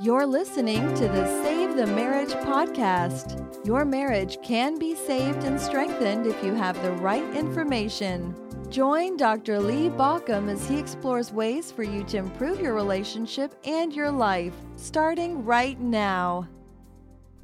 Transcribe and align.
You're 0.00 0.26
listening 0.26 0.94
to 0.94 1.08
the 1.08 1.42
Save 1.42 1.76
the 1.76 1.86
Marriage 1.86 2.32
podcast. 2.32 3.66
Your 3.66 3.84
marriage 3.84 4.38
can 4.42 4.78
be 4.78 4.94
saved 4.94 5.44
and 5.44 5.60
strengthened 5.60 6.26
if 6.26 6.42
you 6.42 6.54
have 6.54 6.80
the 6.82 6.92
right 6.92 7.36
information. 7.36 8.34
Join 8.70 9.16
Dr. 9.16 9.60
Lee 9.60 9.90
Baucom 9.90 10.50
as 10.50 10.68
he 10.68 10.78
explores 10.78 11.32
ways 11.32 11.70
for 11.70 11.82
you 11.82 12.02
to 12.04 12.16
improve 12.16 12.60
your 12.60 12.74
relationship 12.74 13.54
and 13.64 13.92
your 13.92 14.10
life, 14.10 14.54
starting 14.76 15.44
right 15.44 15.78
now. 15.80 16.48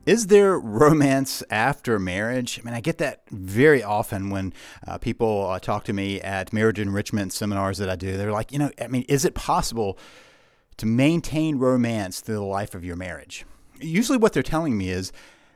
Is 0.07 0.27
there 0.27 0.59
romance 0.59 1.43
after 1.49 1.99
marriage? 1.99 2.61
I 2.61 2.65
mean, 2.65 2.75
I 2.75 2.81
get 2.81 2.99
that 2.99 3.23
very 3.31 3.83
often 3.83 4.31
when 4.31 4.53
uh, 4.87 4.99
people 4.99 5.49
uh, 5.49 5.59
talk 5.59 5.85
to 5.85 5.93
me 5.93 6.21
at 6.21 6.53
marriage 6.53 6.79
enrichment 6.79 7.33
seminars 7.33 7.79
that 7.79 7.89
I 7.89 7.97
do. 7.97 8.17
They're 8.17 8.33
like, 8.33 8.53
you 8.53 8.59
know, 8.59 8.71
I 8.81 8.89
mean, 8.89 9.05
is 9.09 9.25
it 9.25 9.35
possible 9.35 9.99
to 10.77 10.87
maintain 10.87 11.57
romance 11.57 12.21
through 12.21 12.37
the 12.37 12.43
life 12.43 12.75
of 12.75 12.85
your 12.85 12.97
marriage? 12.97 13.45
Usually, 13.81 14.19
what 14.19 14.33
they're 14.33 14.43
telling 14.43 14.77
me 14.77 14.91
is 14.91 15.13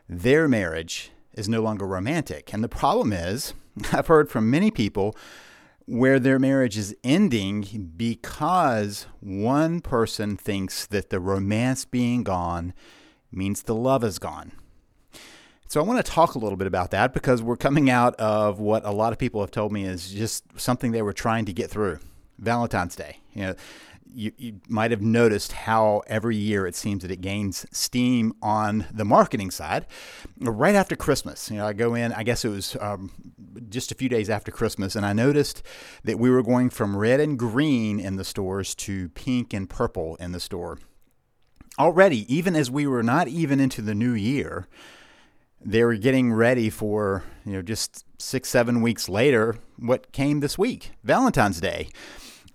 their 0.08 0.48
marriage 0.48 1.10
is 1.34 1.48
no 1.48 1.60
longer 1.60 1.86
romantic. 1.86 2.52
And 2.52 2.64
the 2.64 2.68
problem 2.68 3.12
is, 3.12 3.54
I've 3.92 4.06
heard 4.08 4.30
from 4.30 4.50
many 4.50 4.70
people 4.70 5.16
where 5.86 6.18
their 6.18 6.38
marriage 6.38 6.76
is 6.76 6.94
ending 7.02 7.92
because 7.96 9.06
one 9.20 9.80
person 9.80 10.36
thinks 10.36 10.86
that 10.86 11.08
the 11.08 11.18
romance 11.18 11.86
being 11.86 12.22
gone 12.22 12.74
means 13.32 13.62
the 13.62 13.74
love 13.74 14.04
is 14.04 14.18
gone. 14.18 14.52
So 15.68 15.80
I 15.80 15.84
want 15.84 16.04
to 16.04 16.10
talk 16.10 16.34
a 16.34 16.38
little 16.38 16.56
bit 16.56 16.66
about 16.66 16.90
that 16.90 17.12
because 17.12 17.42
we're 17.42 17.56
coming 17.56 17.90
out 17.90 18.14
of 18.16 18.58
what 18.58 18.84
a 18.84 18.90
lot 18.90 19.12
of 19.12 19.18
people 19.18 19.40
have 19.40 19.50
told 19.50 19.70
me 19.70 19.84
is 19.84 20.10
just 20.10 20.44
something 20.58 20.92
they 20.92 21.02
were 21.02 21.12
trying 21.12 21.44
to 21.44 21.52
get 21.52 21.70
through. 21.70 21.98
Valentine's 22.38 22.96
Day. 22.96 23.20
You 23.34 23.42
know, 23.42 23.54
you, 24.14 24.32
you 24.36 24.60
might 24.68 24.90
have 24.90 25.02
noticed 25.02 25.52
how 25.52 26.02
every 26.06 26.36
year 26.36 26.66
it 26.66 26.74
seems 26.74 27.02
that 27.02 27.10
it 27.10 27.20
gains 27.20 27.66
steam 27.70 28.32
on 28.42 28.86
the 28.92 29.04
marketing 29.04 29.50
side 29.50 29.86
right 30.40 30.74
after 30.74 30.96
Christmas. 30.96 31.50
You 31.50 31.58
know, 31.58 31.66
I 31.66 31.72
go 31.72 31.94
in, 31.94 32.12
I 32.12 32.22
guess 32.22 32.44
it 32.44 32.48
was 32.48 32.76
um, 32.80 33.10
just 33.68 33.92
a 33.92 33.94
few 33.94 34.08
days 34.08 34.30
after 34.30 34.50
Christmas, 34.50 34.96
and 34.96 35.04
I 35.04 35.12
noticed 35.12 35.62
that 36.04 36.18
we 36.18 36.30
were 36.30 36.42
going 36.42 36.70
from 36.70 36.96
red 36.96 37.20
and 37.20 37.38
green 37.38 38.00
in 38.00 38.16
the 38.16 38.24
stores 38.24 38.74
to 38.76 39.08
pink 39.10 39.52
and 39.52 39.68
purple 39.68 40.16
in 40.16 40.32
the 40.32 40.40
store. 40.40 40.78
Already, 41.78 42.32
even 42.34 42.56
as 42.56 42.70
we 42.70 42.86
were 42.86 43.02
not 43.04 43.28
even 43.28 43.60
into 43.60 43.82
the 43.82 43.94
new 43.94 44.12
year, 44.12 44.66
they 45.60 45.84
were 45.84 45.96
getting 45.96 46.32
ready 46.32 46.70
for, 46.70 47.24
you 47.44 47.52
know, 47.52 47.62
just 47.62 48.04
six, 48.20 48.48
seven 48.48 48.80
weeks 48.80 49.08
later, 49.08 49.56
what 49.76 50.12
came 50.12 50.40
this 50.40 50.58
week, 50.58 50.92
Valentine's 51.04 51.60
Day 51.60 51.88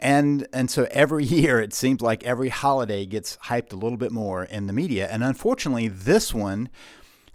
and 0.03 0.47
and 0.53 0.69
so 0.69 0.85
every 0.91 1.23
year 1.39 1.59
it 1.59 1.73
seems 1.73 2.01
like 2.01 2.23
every 2.23 2.49
holiday 2.49 3.05
gets 3.05 3.37
hyped 3.45 3.73
a 3.73 3.77
little 3.77 3.97
bit 3.97 4.11
more 4.11 4.43
in 4.43 4.67
the 4.67 4.73
media. 4.73 5.07
And 5.09 5.23
unfortunately 5.23 5.87
this 5.87 6.33
one 6.33 6.69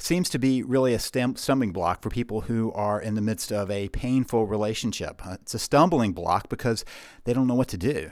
seems 0.01 0.29
to 0.31 0.39
be 0.39 0.63
really 0.63 0.95
a 0.95 0.99
stumbling 1.01 1.73
block 1.73 2.03
for 2.03 2.11
people 2.11 2.43
who 2.43 2.71
are 2.73 3.01
in 3.01 3.15
the 3.15 3.21
midst 3.21 3.51
of 3.51 3.69
a 3.69 3.89
painful 3.89 4.47
relationship. 4.47 5.27
Uh, 5.27 5.39
it's 5.41 5.55
a 5.55 5.59
stumbling 5.59 6.13
block 6.13 6.49
because 6.49 6.85
they 7.25 7.33
don't 7.33 7.49
know 7.49 7.57
what 7.57 7.67
to 7.69 7.79
do. 7.79 8.11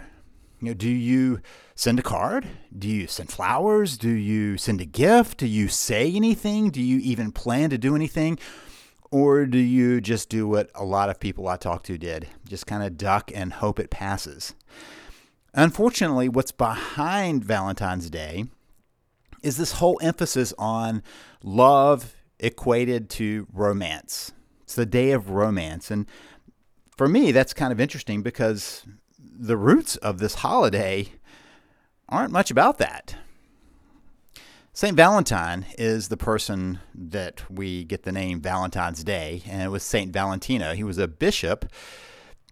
You 0.60 0.68
know 0.68 0.74
do 0.74 0.88
you 0.88 1.40
send 1.74 1.98
a 1.98 2.02
card? 2.02 2.48
Do 2.76 2.88
you 2.88 3.06
send 3.06 3.30
flowers? 3.30 3.98
Do 3.98 4.08
you 4.08 4.56
send 4.56 4.80
a 4.80 4.86
gift? 4.86 5.38
Do 5.38 5.46
you 5.46 5.68
say 5.68 6.10
anything? 6.10 6.70
Do 6.70 6.82
you 6.82 6.98
even 7.00 7.30
plan 7.30 7.68
to 7.70 7.78
do 7.78 7.94
anything 7.94 8.38
or 9.10 9.46
do 9.46 9.58
you 9.58 10.00
just 10.00 10.28
do 10.28 10.48
what 10.48 10.70
a 10.74 10.84
lot 10.84 11.08
of 11.08 11.20
people 11.20 11.48
I 11.48 11.56
talk 11.56 11.82
to 11.84 11.98
did? 11.98 12.28
Just 12.48 12.66
kind 12.66 12.82
of 12.82 12.96
duck 12.96 13.30
and 13.34 13.52
hope 13.52 13.78
it 13.78 13.90
passes. 13.90 14.54
Unfortunately, 15.54 16.28
what's 16.28 16.52
behind 16.52 17.44
Valentine's 17.44 18.10
Day 18.10 18.46
is 19.42 19.56
this 19.56 19.72
whole 19.72 19.98
emphasis 20.02 20.52
on 20.58 21.02
love 21.42 22.14
equated 22.38 23.08
to 23.10 23.46
romance. 23.52 24.32
It's 24.62 24.74
the 24.74 24.86
day 24.86 25.12
of 25.12 25.30
romance. 25.30 25.90
And 25.90 26.06
for 26.96 27.08
me, 27.08 27.32
that's 27.32 27.54
kind 27.54 27.72
of 27.72 27.80
interesting 27.80 28.22
because 28.22 28.84
the 29.18 29.56
roots 29.56 29.96
of 29.96 30.18
this 30.18 30.36
holiday 30.36 31.12
aren't 32.08 32.32
much 32.32 32.50
about 32.50 32.78
that. 32.78 33.16
St. 34.76 34.94
Valentine 34.94 35.64
is 35.78 36.08
the 36.08 36.18
person 36.18 36.80
that 36.94 37.50
we 37.50 37.82
get 37.82 38.02
the 38.02 38.12
name 38.12 38.42
Valentine's 38.42 39.02
Day, 39.02 39.42
and 39.46 39.62
it 39.62 39.68
was 39.68 39.82
St. 39.82 40.12
Valentino. 40.12 40.74
He 40.74 40.84
was 40.84 40.98
a 40.98 41.08
bishop, 41.08 41.64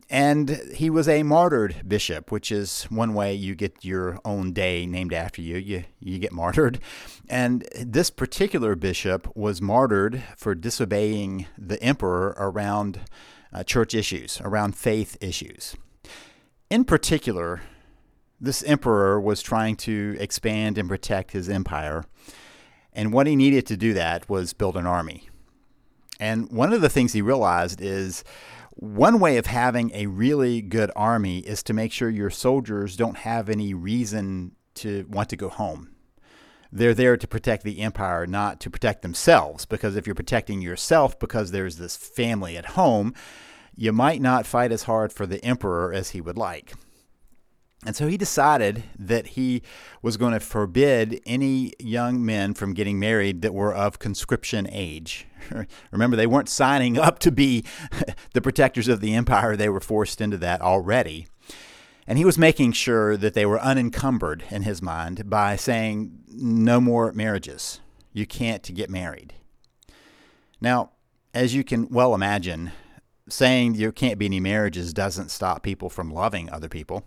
and 0.08 0.48
he 0.74 0.88
was 0.88 1.06
a 1.06 1.22
martyred 1.22 1.86
bishop, 1.86 2.32
which 2.32 2.50
is 2.50 2.84
one 2.84 3.12
way 3.12 3.34
you 3.34 3.54
get 3.54 3.84
your 3.84 4.18
own 4.24 4.54
day 4.54 4.86
named 4.86 5.12
after 5.12 5.42
you. 5.42 5.58
You, 5.58 5.84
you 6.00 6.18
get 6.18 6.32
martyred. 6.32 6.78
And 7.28 7.68
this 7.78 8.08
particular 8.08 8.74
bishop 8.74 9.30
was 9.36 9.60
martyred 9.60 10.22
for 10.34 10.54
disobeying 10.54 11.44
the 11.58 11.78
emperor 11.82 12.34
around 12.38 13.00
uh, 13.52 13.64
church 13.64 13.94
issues, 13.94 14.40
around 14.40 14.78
faith 14.78 15.18
issues. 15.20 15.76
In 16.70 16.86
particular, 16.86 17.60
this 18.40 18.62
emperor 18.64 19.20
was 19.20 19.42
trying 19.42 19.76
to 19.76 20.16
expand 20.18 20.78
and 20.78 20.88
protect 20.88 21.32
his 21.32 21.48
empire. 21.48 22.04
And 22.92 23.12
what 23.12 23.26
he 23.26 23.36
needed 23.36 23.66
to 23.66 23.76
do 23.76 23.94
that 23.94 24.28
was 24.28 24.52
build 24.52 24.76
an 24.76 24.86
army. 24.86 25.28
And 26.20 26.50
one 26.50 26.72
of 26.72 26.80
the 26.80 26.88
things 26.88 27.12
he 27.12 27.22
realized 27.22 27.80
is 27.80 28.22
one 28.70 29.20
way 29.20 29.36
of 29.36 29.46
having 29.46 29.90
a 29.94 30.06
really 30.06 30.60
good 30.60 30.90
army 30.96 31.38
is 31.40 31.62
to 31.64 31.72
make 31.72 31.92
sure 31.92 32.08
your 32.08 32.30
soldiers 32.30 32.96
don't 32.96 33.18
have 33.18 33.48
any 33.48 33.74
reason 33.74 34.52
to 34.74 35.06
want 35.08 35.28
to 35.30 35.36
go 35.36 35.48
home. 35.48 35.90
They're 36.72 36.94
there 36.94 37.16
to 37.16 37.28
protect 37.28 37.62
the 37.62 37.80
empire, 37.80 38.26
not 38.26 38.58
to 38.60 38.70
protect 38.70 39.02
themselves. 39.02 39.64
Because 39.64 39.94
if 39.94 40.06
you're 40.06 40.14
protecting 40.14 40.60
yourself 40.60 41.18
because 41.18 41.50
there's 41.52 41.76
this 41.76 41.96
family 41.96 42.56
at 42.56 42.66
home, 42.66 43.14
you 43.76 43.92
might 43.92 44.20
not 44.20 44.46
fight 44.46 44.72
as 44.72 44.84
hard 44.84 45.12
for 45.12 45.26
the 45.26 45.44
emperor 45.44 45.92
as 45.92 46.10
he 46.10 46.20
would 46.20 46.36
like. 46.36 46.74
And 47.86 47.94
so 47.94 48.06
he 48.06 48.16
decided 48.16 48.84
that 48.98 49.28
he 49.28 49.62
was 50.00 50.16
going 50.16 50.32
to 50.32 50.40
forbid 50.40 51.20
any 51.26 51.74
young 51.78 52.24
men 52.24 52.54
from 52.54 52.72
getting 52.72 52.98
married 52.98 53.42
that 53.42 53.52
were 53.52 53.74
of 53.74 53.98
conscription 53.98 54.66
age. 54.70 55.26
Remember, 55.90 56.16
they 56.16 56.26
weren't 56.26 56.48
signing 56.48 56.98
up 56.98 57.18
to 57.20 57.30
be 57.30 57.64
the 58.32 58.40
protectors 58.40 58.88
of 58.88 59.00
the 59.00 59.14
empire, 59.14 59.56
they 59.56 59.68
were 59.68 59.80
forced 59.80 60.20
into 60.20 60.38
that 60.38 60.62
already. 60.62 61.26
And 62.06 62.18
he 62.18 62.24
was 62.24 62.38
making 62.38 62.72
sure 62.72 63.16
that 63.16 63.34
they 63.34 63.46
were 63.46 63.60
unencumbered 63.60 64.44
in 64.50 64.62
his 64.62 64.82
mind 64.82 65.28
by 65.28 65.56
saying, 65.56 66.20
no 66.28 66.80
more 66.80 67.12
marriages. 67.12 67.80
You 68.12 68.26
can't 68.26 68.74
get 68.74 68.90
married. 68.90 69.34
Now, 70.60 70.90
as 71.32 71.54
you 71.54 71.64
can 71.64 71.88
well 71.88 72.14
imagine, 72.14 72.72
saying 73.28 73.74
there 73.74 73.92
can't 73.92 74.18
be 74.18 74.26
any 74.26 74.40
marriages 74.40 74.92
doesn't 74.92 75.30
stop 75.30 75.62
people 75.62 75.88
from 75.88 76.12
loving 76.12 76.50
other 76.50 76.68
people. 76.68 77.04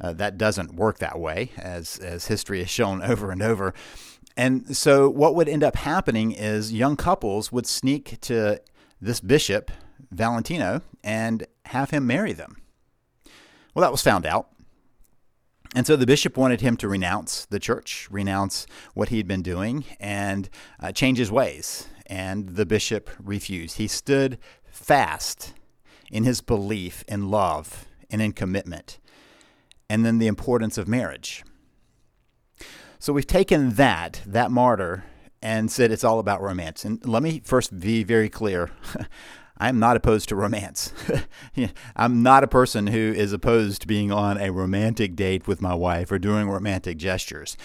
Uh, 0.00 0.12
that 0.14 0.38
doesn't 0.38 0.74
work 0.74 0.98
that 0.98 1.18
way, 1.18 1.50
as 1.56 1.98
as 1.98 2.26
history 2.26 2.60
has 2.60 2.70
shown 2.70 3.02
over 3.10 3.30
and 3.30 3.42
over. 3.42 3.74
And 4.36 4.76
so, 4.76 5.08
what 5.08 5.34
would 5.34 5.48
end 5.48 5.62
up 5.62 5.76
happening 5.76 6.32
is 6.32 6.72
young 6.72 6.96
couples 6.96 7.52
would 7.52 7.66
sneak 7.66 8.20
to 8.22 8.60
this 9.00 9.20
bishop, 9.20 9.70
Valentino, 10.10 10.82
and 11.04 11.46
have 11.66 11.90
him 11.90 12.06
marry 12.06 12.32
them. 12.32 12.56
Well, 13.74 13.82
that 13.82 13.92
was 13.92 14.02
found 14.02 14.26
out. 14.26 14.48
And 15.74 15.86
so 15.86 15.96
the 15.96 16.06
bishop 16.06 16.36
wanted 16.36 16.60
him 16.60 16.76
to 16.78 16.88
renounce 16.88 17.46
the 17.46 17.58
church, 17.58 18.06
renounce 18.10 18.66
what 18.92 19.08
he 19.08 19.16
had 19.16 19.26
been 19.26 19.42
doing, 19.42 19.84
and 19.98 20.50
uh, 20.78 20.92
change 20.92 21.16
his 21.16 21.32
ways. 21.32 21.88
And 22.06 22.50
the 22.50 22.66
bishop 22.66 23.08
refused. 23.18 23.78
He 23.78 23.88
stood 23.88 24.38
fast 24.70 25.54
in 26.10 26.24
his 26.24 26.42
belief 26.42 27.04
in 27.08 27.30
love 27.30 27.86
and 28.10 28.20
in 28.20 28.32
commitment 28.32 28.98
and 29.92 30.06
then 30.06 30.16
the 30.16 30.26
importance 30.26 30.78
of 30.78 30.88
marriage. 30.88 31.44
So 32.98 33.12
we've 33.12 33.26
taken 33.26 33.74
that, 33.74 34.22
that 34.24 34.50
martyr, 34.50 35.04
and 35.42 35.70
said 35.70 35.92
it's 35.92 36.02
all 36.02 36.18
about 36.18 36.40
romance. 36.40 36.82
And 36.86 37.04
let 37.04 37.22
me 37.22 37.42
first 37.44 37.78
be 37.78 38.02
very 38.02 38.30
clear. 38.30 38.70
I'm 39.62 39.78
not 39.78 39.96
opposed 39.96 40.28
to 40.30 40.34
romance. 40.34 40.92
I'm 41.96 42.20
not 42.20 42.42
a 42.42 42.48
person 42.48 42.88
who 42.88 42.98
is 42.98 43.32
opposed 43.32 43.82
to 43.82 43.86
being 43.86 44.10
on 44.10 44.36
a 44.36 44.50
romantic 44.50 45.14
date 45.14 45.46
with 45.46 45.62
my 45.62 45.72
wife 45.72 46.10
or 46.10 46.18
doing 46.18 46.50
romantic 46.50 46.96
gestures. 46.96 47.56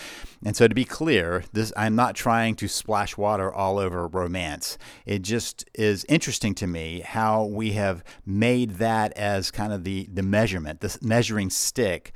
And 0.46 0.56
so 0.56 0.68
to 0.68 0.76
be 0.76 0.86
clear, 0.86 1.44
this 1.54 1.74
I'm 1.76 1.96
not 1.96 2.14
trying 2.14 2.54
to 2.58 2.68
splash 2.68 3.18
water 3.18 3.52
all 3.52 3.80
over 3.80 4.06
romance. 4.06 4.78
It 5.08 5.24
just 5.24 5.66
is 5.74 6.06
interesting 6.08 6.54
to 6.56 6.68
me 6.68 7.00
how 7.00 7.46
we 7.46 7.72
have 7.72 8.04
made 8.28 8.76
that 8.76 9.12
as 9.14 9.50
kind 9.50 9.74
of 9.74 9.84
the 9.84 10.08
the 10.14 10.22
measurement, 10.22 10.82
the 10.82 10.96
measuring 11.02 11.50
stick 11.50 12.12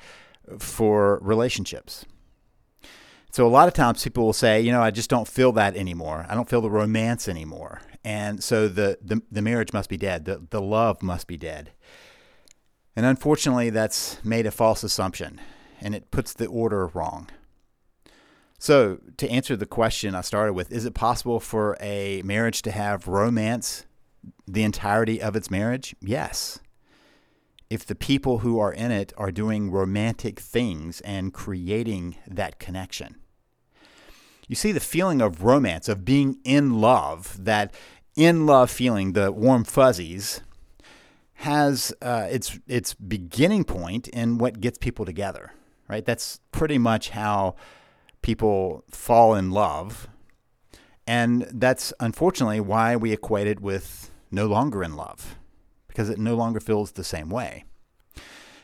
for 0.59 1.17
relationships. 1.23 2.05
So 3.31 3.47
a 3.47 3.49
lot 3.49 3.67
of 3.67 3.73
times 3.73 4.03
people 4.03 4.25
will 4.25 4.33
say, 4.33 4.61
you 4.61 4.71
know, 4.71 4.83
I 4.83 4.91
just 4.91 5.09
don't 5.09 5.27
feel 5.27 5.53
that 5.53 5.75
anymore. 5.75 6.27
I 6.29 6.35
don't 6.35 6.47
feel 6.47 6.61
the 6.61 6.69
romance 6.69 7.27
anymore. 7.27 7.81
And 8.03 8.43
so 8.43 8.67
the, 8.67 8.97
the, 9.01 9.21
the 9.31 9.41
marriage 9.41 9.73
must 9.73 9.89
be 9.89 9.97
dead. 9.97 10.25
The, 10.25 10.41
the 10.49 10.61
love 10.61 11.03
must 11.03 11.27
be 11.27 11.37
dead. 11.37 11.71
And 12.95 13.05
unfortunately, 13.05 13.69
that's 13.69 14.23
made 14.23 14.45
a 14.45 14.51
false 14.51 14.83
assumption 14.83 15.39
and 15.81 15.95
it 15.95 16.11
puts 16.11 16.33
the 16.33 16.45
order 16.45 16.87
wrong. 16.87 17.29
So, 18.59 18.99
to 19.17 19.27
answer 19.29 19.55
the 19.55 19.65
question 19.65 20.13
I 20.13 20.21
started 20.21 20.53
with, 20.53 20.71
is 20.71 20.85
it 20.85 20.93
possible 20.93 21.39
for 21.39 21.75
a 21.81 22.21
marriage 22.23 22.61
to 22.61 22.71
have 22.71 23.07
romance 23.07 23.87
the 24.47 24.61
entirety 24.61 25.19
of 25.19 25.35
its 25.35 25.49
marriage? 25.49 25.95
Yes. 25.99 26.59
If 27.71 27.85
the 27.85 27.95
people 27.95 28.39
who 28.39 28.59
are 28.59 28.71
in 28.71 28.91
it 28.91 29.13
are 29.17 29.31
doing 29.31 29.71
romantic 29.71 30.39
things 30.39 31.01
and 31.01 31.33
creating 31.33 32.17
that 32.27 32.59
connection. 32.59 33.15
You 34.51 34.57
see, 34.57 34.73
the 34.73 34.81
feeling 34.81 35.21
of 35.21 35.45
romance, 35.45 35.87
of 35.87 36.03
being 36.03 36.37
in 36.43 36.81
love, 36.81 37.41
that 37.45 37.73
in 38.17 38.45
love 38.45 38.69
feeling, 38.69 39.13
the 39.13 39.31
warm 39.31 39.63
fuzzies, 39.63 40.41
has 41.35 41.93
uh, 42.01 42.27
its 42.29 42.59
its 42.67 42.93
beginning 42.93 43.63
point 43.63 44.09
in 44.09 44.39
what 44.39 44.59
gets 44.59 44.77
people 44.77 45.05
together, 45.05 45.53
right? 45.87 46.03
That's 46.03 46.41
pretty 46.51 46.77
much 46.77 47.11
how 47.11 47.55
people 48.21 48.83
fall 48.89 49.35
in 49.35 49.51
love, 49.51 50.09
and 51.07 51.47
that's 51.53 51.93
unfortunately 52.01 52.59
why 52.59 52.97
we 52.97 53.13
equate 53.13 53.47
it 53.47 53.61
with 53.61 54.11
no 54.31 54.47
longer 54.47 54.83
in 54.83 54.97
love, 54.97 55.37
because 55.87 56.09
it 56.09 56.19
no 56.19 56.35
longer 56.35 56.59
feels 56.59 56.91
the 56.91 57.05
same 57.05 57.29
way. 57.29 57.63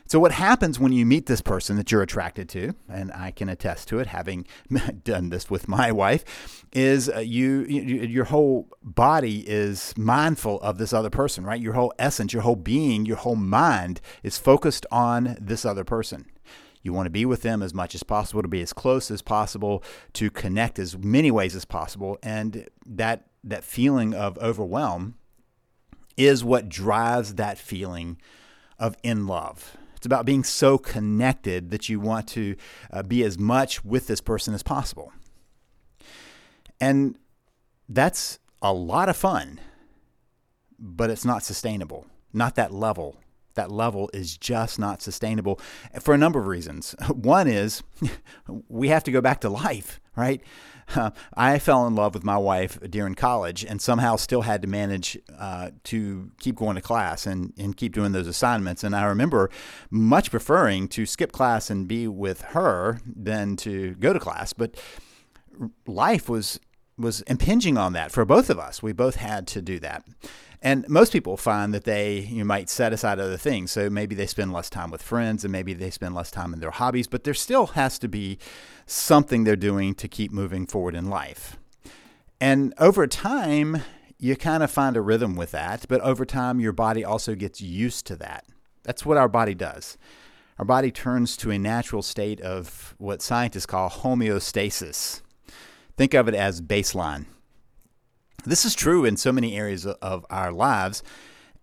So, 0.08 0.18
what 0.18 0.32
happens 0.32 0.80
when 0.80 0.92
you 0.92 1.04
meet 1.04 1.26
this 1.26 1.42
person 1.42 1.76
that 1.76 1.92
you're 1.92 2.00
attracted 2.00 2.48
to, 2.50 2.72
and 2.88 3.12
I 3.12 3.30
can 3.30 3.50
attest 3.50 3.88
to 3.88 3.98
it, 3.98 4.06
having 4.06 4.46
done 5.04 5.28
this 5.28 5.50
with 5.50 5.68
my 5.68 5.92
wife, 5.92 6.64
is 6.72 7.10
uh, 7.10 7.18
you, 7.18 7.66
you, 7.68 8.06
your 8.06 8.24
whole 8.24 8.70
body 8.82 9.44
is 9.46 9.92
mindful 9.98 10.62
of 10.62 10.78
this 10.78 10.94
other 10.94 11.10
person, 11.10 11.44
right? 11.44 11.60
Your 11.60 11.74
whole 11.74 11.92
essence, 11.98 12.32
your 12.32 12.40
whole 12.40 12.56
being, 12.56 13.04
your 13.04 13.18
whole 13.18 13.36
mind 13.36 14.00
is 14.22 14.38
focused 14.38 14.86
on 14.90 15.36
this 15.38 15.66
other 15.66 15.84
person. 15.84 16.24
You 16.82 16.94
want 16.94 17.04
to 17.04 17.10
be 17.10 17.26
with 17.26 17.42
them 17.42 17.62
as 17.62 17.74
much 17.74 17.94
as 17.94 18.02
possible, 18.02 18.40
to 18.40 18.48
be 18.48 18.62
as 18.62 18.72
close 18.72 19.10
as 19.10 19.20
possible, 19.20 19.84
to 20.14 20.30
connect 20.30 20.78
as 20.78 20.96
many 20.96 21.30
ways 21.30 21.54
as 21.54 21.66
possible, 21.66 22.18
and 22.22 22.66
that 22.86 23.26
that 23.44 23.62
feeling 23.62 24.14
of 24.14 24.38
overwhelm 24.38 25.16
is 26.16 26.42
what 26.42 26.70
drives 26.70 27.34
that 27.34 27.58
feeling 27.58 28.16
of 28.78 28.96
in 29.02 29.26
love. 29.26 29.76
It's 29.98 30.06
about 30.06 30.26
being 30.26 30.44
so 30.44 30.78
connected 30.78 31.70
that 31.72 31.88
you 31.88 31.98
want 31.98 32.28
to 32.28 32.54
uh, 32.92 33.02
be 33.02 33.24
as 33.24 33.36
much 33.36 33.84
with 33.84 34.06
this 34.06 34.20
person 34.20 34.54
as 34.54 34.62
possible. 34.62 35.12
And 36.80 37.18
that's 37.88 38.38
a 38.62 38.72
lot 38.72 39.08
of 39.08 39.16
fun, 39.16 39.58
but 40.78 41.10
it's 41.10 41.24
not 41.24 41.42
sustainable, 41.42 42.06
not 42.32 42.54
that 42.54 42.72
level. 42.72 43.16
That 43.58 43.72
level 43.72 44.08
is 44.14 44.36
just 44.36 44.78
not 44.78 45.02
sustainable 45.02 45.60
for 46.00 46.14
a 46.14 46.16
number 46.16 46.38
of 46.38 46.46
reasons. 46.46 46.94
One 47.12 47.48
is 47.48 47.82
we 48.68 48.86
have 48.86 49.02
to 49.02 49.10
go 49.10 49.20
back 49.20 49.40
to 49.40 49.48
life, 49.48 50.00
right? 50.14 50.40
Uh, 50.94 51.10
I 51.34 51.58
fell 51.58 51.84
in 51.88 51.96
love 51.96 52.14
with 52.14 52.22
my 52.22 52.36
wife 52.38 52.78
during 52.88 53.16
college 53.16 53.64
and 53.64 53.82
somehow 53.82 54.14
still 54.14 54.42
had 54.42 54.62
to 54.62 54.68
manage 54.68 55.18
uh, 55.36 55.70
to 55.84 56.30
keep 56.38 56.54
going 56.54 56.76
to 56.76 56.80
class 56.80 57.26
and, 57.26 57.52
and 57.58 57.76
keep 57.76 57.94
doing 57.94 58.12
those 58.12 58.28
assignments. 58.28 58.84
And 58.84 58.94
I 58.94 59.06
remember 59.06 59.50
much 59.90 60.30
preferring 60.30 60.86
to 60.90 61.04
skip 61.04 61.32
class 61.32 61.68
and 61.68 61.88
be 61.88 62.06
with 62.06 62.42
her 62.42 63.00
than 63.04 63.56
to 63.56 63.96
go 63.96 64.12
to 64.12 64.20
class. 64.20 64.52
But 64.52 64.76
life 65.84 66.28
was 66.28 66.60
was 66.98 67.20
impinging 67.22 67.78
on 67.78 67.92
that 67.92 68.12
for 68.12 68.24
both 68.24 68.50
of 68.50 68.58
us. 68.58 68.82
We 68.82 68.92
both 68.92 69.16
had 69.16 69.46
to 69.48 69.62
do 69.62 69.78
that. 69.80 70.04
And 70.60 70.88
most 70.88 71.12
people 71.12 71.36
find 71.36 71.72
that 71.72 71.84
they 71.84 72.18
you 72.18 72.44
might 72.44 72.68
set 72.68 72.92
aside 72.92 73.20
other 73.20 73.36
things. 73.36 73.70
So 73.70 73.88
maybe 73.88 74.14
they 74.14 74.26
spend 74.26 74.52
less 74.52 74.68
time 74.68 74.90
with 74.90 75.02
friends 75.02 75.44
and 75.44 75.52
maybe 75.52 75.72
they 75.72 75.90
spend 75.90 76.14
less 76.14 76.30
time 76.30 76.52
in 76.52 76.60
their 76.60 76.72
hobbies, 76.72 77.06
but 77.06 77.24
there 77.24 77.34
still 77.34 77.68
has 77.68 77.98
to 78.00 78.08
be 78.08 78.38
something 78.86 79.44
they're 79.44 79.56
doing 79.56 79.94
to 79.94 80.08
keep 80.08 80.32
moving 80.32 80.66
forward 80.66 80.94
in 80.94 81.08
life. 81.08 81.56
And 82.40 82.74
over 82.78 83.06
time, 83.06 83.82
you 84.18 84.34
kind 84.36 84.62
of 84.62 84.70
find 84.70 84.96
a 84.96 85.00
rhythm 85.00 85.36
with 85.36 85.52
that, 85.52 85.86
but 85.88 86.00
over 86.00 86.24
time, 86.24 86.58
your 86.58 86.72
body 86.72 87.04
also 87.04 87.34
gets 87.34 87.60
used 87.60 88.06
to 88.06 88.16
that. 88.16 88.44
That's 88.82 89.06
what 89.06 89.16
our 89.16 89.28
body 89.28 89.54
does. 89.54 89.96
Our 90.58 90.64
body 90.64 90.90
turns 90.90 91.36
to 91.38 91.52
a 91.52 91.58
natural 91.58 92.02
state 92.02 92.40
of 92.40 92.94
what 92.98 93.22
scientists 93.22 93.66
call 93.66 93.90
homeostasis. 93.90 95.22
Think 95.98 96.14
of 96.14 96.28
it 96.28 96.34
as 96.36 96.60
baseline. 96.62 97.26
This 98.44 98.64
is 98.64 98.76
true 98.76 99.04
in 99.04 99.16
so 99.16 99.32
many 99.32 99.56
areas 99.56 99.84
of 99.84 100.24
our 100.30 100.52
lives, 100.52 101.02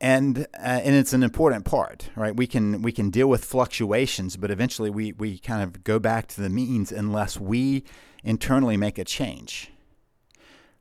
and 0.01 0.39
uh, 0.39 0.81
and 0.83 0.93
it's 0.93 1.13
an 1.13 1.23
important 1.23 1.63
part, 1.63 2.09
right? 2.17 2.35
We 2.35 2.45
can 2.45 2.81
we 2.81 2.91
can 2.91 3.09
deal 3.09 3.29
with 3.29 3.45
fluctuations, 3.45 4.35
but 4.35 4.51
eventually 4.51 4.89
we 4.89 5.13
we 5.13 5.37
kind 5.37 5.63
of 5.63 5.85
go 5.85 5.99
back 5.99 6.27
to 6.27 6.41
the 6.41 6.49
means 6.49 6.91
unless 6.91 7.39
we 7.39 7.85
internally 8.25 8.75
make 8.75 8.97
a 8.97 9.05
change. 9.05 9.71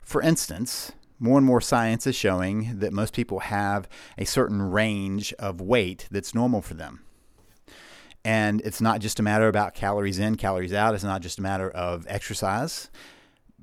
For 0.02 0.20
instance, 0.20 0.90
more 1.20 1.38
and 1.38 1.46
more 1.46 1.60
science 1.60 2.08
is 2.08 2.16
showing 2.16 2.80
that 2.80 2.92
most 2.92 3.14
people 3.14 3.38
have 3.38 3.88
a 4.18 4.24
certain 4.24 4.62
range 4.62 5.32
of 5.34 5.60
weight 5.60 6.08
that's 6.10 6.34
normal 6.34 6.60
for 6.60 6.74
them. 6.74 7.04
And 8.24 8.62
it's 8.62 8.80
not 8.80 9.00
just 9.00 9.20
a 9.20 9.22
matter 9.22 9.46
about 9.46 9.74
calories 9.74 10.18
in, 10.18 10.34
calories 10.34 10.72
out. 10.72 10.96
It's 10.96 11.04
not 11.04 11.22
just 11.22 11.38
a 11.38 11.42
matter 11.42 11.70
of 11.70 12.04
exercise 12.08 12.90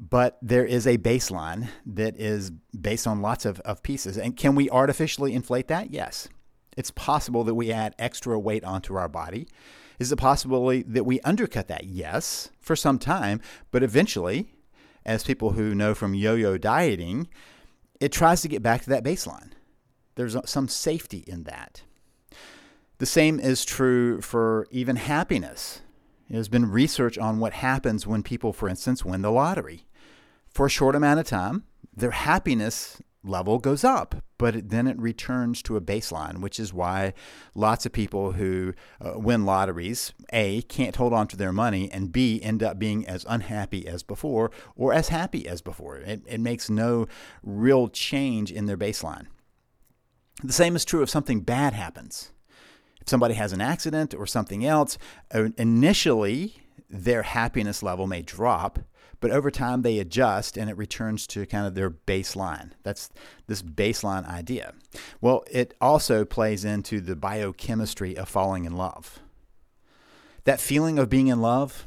but 0.01 0.39
there 0.41 0.65
is 0.65 0.87
a 0.87 0.97
baseline 0.97 1.69
that 1.85 2.19
is 2.19 2.49
based 2.49 3.05
on 3.05 3.21
lots 3.21 3.45
of, 3.45 3.59
of 3.59 3.83
pieces. 3.83 4.17
And 4.17 4.35
can 4.35 4.55
we 4.55 4.67
artificially 4.69 5.33
inflate 5.33 5.67
that? 5.67 5.91
Yes. 5.91 6.27
It's 6.75 6.89
possible 6.89 7.43
that 7.43 7.53
we 7.53 7.71
add 7.71 7.93
extra 7.99 8.39
weight 8.39 8.63
onto 8.63 8.95
our 8.95 9.07
body. 9.07 9.47
Is 9.99 10.11
it 10.11 10.15
possible 10.15 10.69
that 10.87 11.05
we 11.05 11.19
undercut 11.19 11.67
that? 11.67 11.83
Yes, 11.83 12.49
for 12.59 12.75
some 12.75 12.97
time, 12.97 13.39
but 13.69 13.83
eventually, 13.83 14.47
as 15.05 15.23
people 15.23 15.51
who 15.51 15.75
know 15.75 15.93
from 15.93 16.15
yo 16.15 16.33
yo 16.33 16.57
dieting, 16.57 17.27
it 17.99 18.11
tries 18.11 18.41
to 18.41 18.47
get 18.47 18.63
back 18.63 18.81
to 18.81 18.89
that 18.89 19.03
baseline. 19.03 19.51
There's 20.15 20.35
some 20.45 20.67
safety 20.67 21.23
in 21.27 21.43
that. 21.43 21.83
The 22.97 23.05
same 23.05 23.39
is 23.39 23.63
true 23.63 24.21
for 24.21 24.65
even 24.71 24.95
happiness. 24.95 25.81
There's 26.27 26.49
been 26.49 26.71
research 26.71 27.19
on 27.19 27.39
what 27.39 27.53
happens 27.53 28.07
when 28.07 28.23
people, 28.23 28.53
for 28.53 28.67
instance, 28.67 29.05
win 29.05 29.21
the 29.21 29.31
lottery 29.31 29.85
for 30.53 30.65
a 30.65 30.69
short 30.69 30.95
amount 30.95 31.19
of 31.19 31.25
time, 31.25 31.63
their 31.95 32.11
happiness 32.11 33.01
level 33.23 33.59
goes 33.59 33.83
up, 33.83 34.15
but 34.37 34.69
then 34.69 34.87
it 34.87 34.99
returns 34.99 35.61
to 35.61 35.77
a 35.77 35.81
baseline, 35.81 36.39
which 36.41 36.59
is 36.59 36.73
why 36.73 37.13
lots 37.53 37.85
of 37.85 37.91
people 37.91 38.33
who 38.33 38.73
uh, 38.99 39.13
win 39.15 39.45
lotteries, 39.45 40.13
A, 40.33 40.63
can't 40.63 40.95
hold 40.95 41.13
on 41.13 41.27
to 41.27 41.37
their 41.37 41.51
money, 41.51 41.91
and 41.91 42.11
B, 42.11 42.41
end 42.41 42.63
up 42.63 42.79
being 42.79 43.07
as 43.07 43.25
unhappy 43.29 43.87
as 43.87 44.01
before 44.01 44.51
or 44.75 44.93
as 44.93 45.09
happy 45.09 45.47
as 45.47 45.61
before. 45.61 45.97
It, 45.97 46.23
it 46.25 46.39
makes 46.39 46.69
no 46.69 47.07
real 47.43 47.87
change 47.87 48.51
in 48.51 48.65
their 48.65 48.77
baseline. 48.77 49.27
The 50.43 50.53
same 50.53 50.75
is 50.75 50.85
true 50.85 51.03
if 51.03 51.09
something 51.09 51.41
bad 51.41 51.73
happens. 51.73 52.31
If 52.99 53.09
somebody 53.09 53.35
has 53.35 53.53
an 53.53 53.61
accident 53.61 54.13
or 54.15 54.25
something 54.25 54.65
else, 54.65 54.97
initially 55.31 56.63
their 56.89 57.23
happiness 57.23 57.83
level 57.83 58.07
may 58.07 58.21
drop 58.21 58.79
but 59.21 59.31
over 59.31 59.49
time, 59.49 59.83
they 59.83 59.99
adjust 59.99 60.57
and 60.57 60.69
it 60.69 60.77
returns 60.77 61.25
to 61.27 61.45
kind 61.45 61.65
of 61.65 61.75
their 61.75 61.91
baseline. 61.91 62.71
That's 62.83 63.09
this 63.47 63.61
baseline 63.61 64.27
idea. 64.27 64.73
Well, 65.21 65.45
it 65.49 65.73
also 65.79 66.25
plays 66.25 66.65
into 66.65 66.99
the 66.99 67.15
biochemistry 67.15 68.17
of 68.17 68.27
falling 68.27 68.65
in 68.65 68.75
love. 68.75 69.19
That 70.43 70.59
feeling 70.59 70.97
of 70.97 71.09
being 71.09 71.27
in 71.27 71.39
love, 71.39 71.85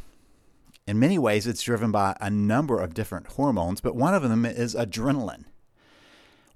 in 0.86 0.98
many 0.98 1.18
ways, 1.18 1.46
it's 1.46 1.62
driven 1.62 1.90
by 1.90 2.16
a 2.20 2.30
number 2.30 2.78
of 2.78 2.94
different 2.94 3.26
hormones, 3.28 3.80
but 3.80 3.96
one 3.96 4.14
of 4.14 4.22
them 4.22 4.46
is 4.46 4.74
adrenaline. 4.74 5.44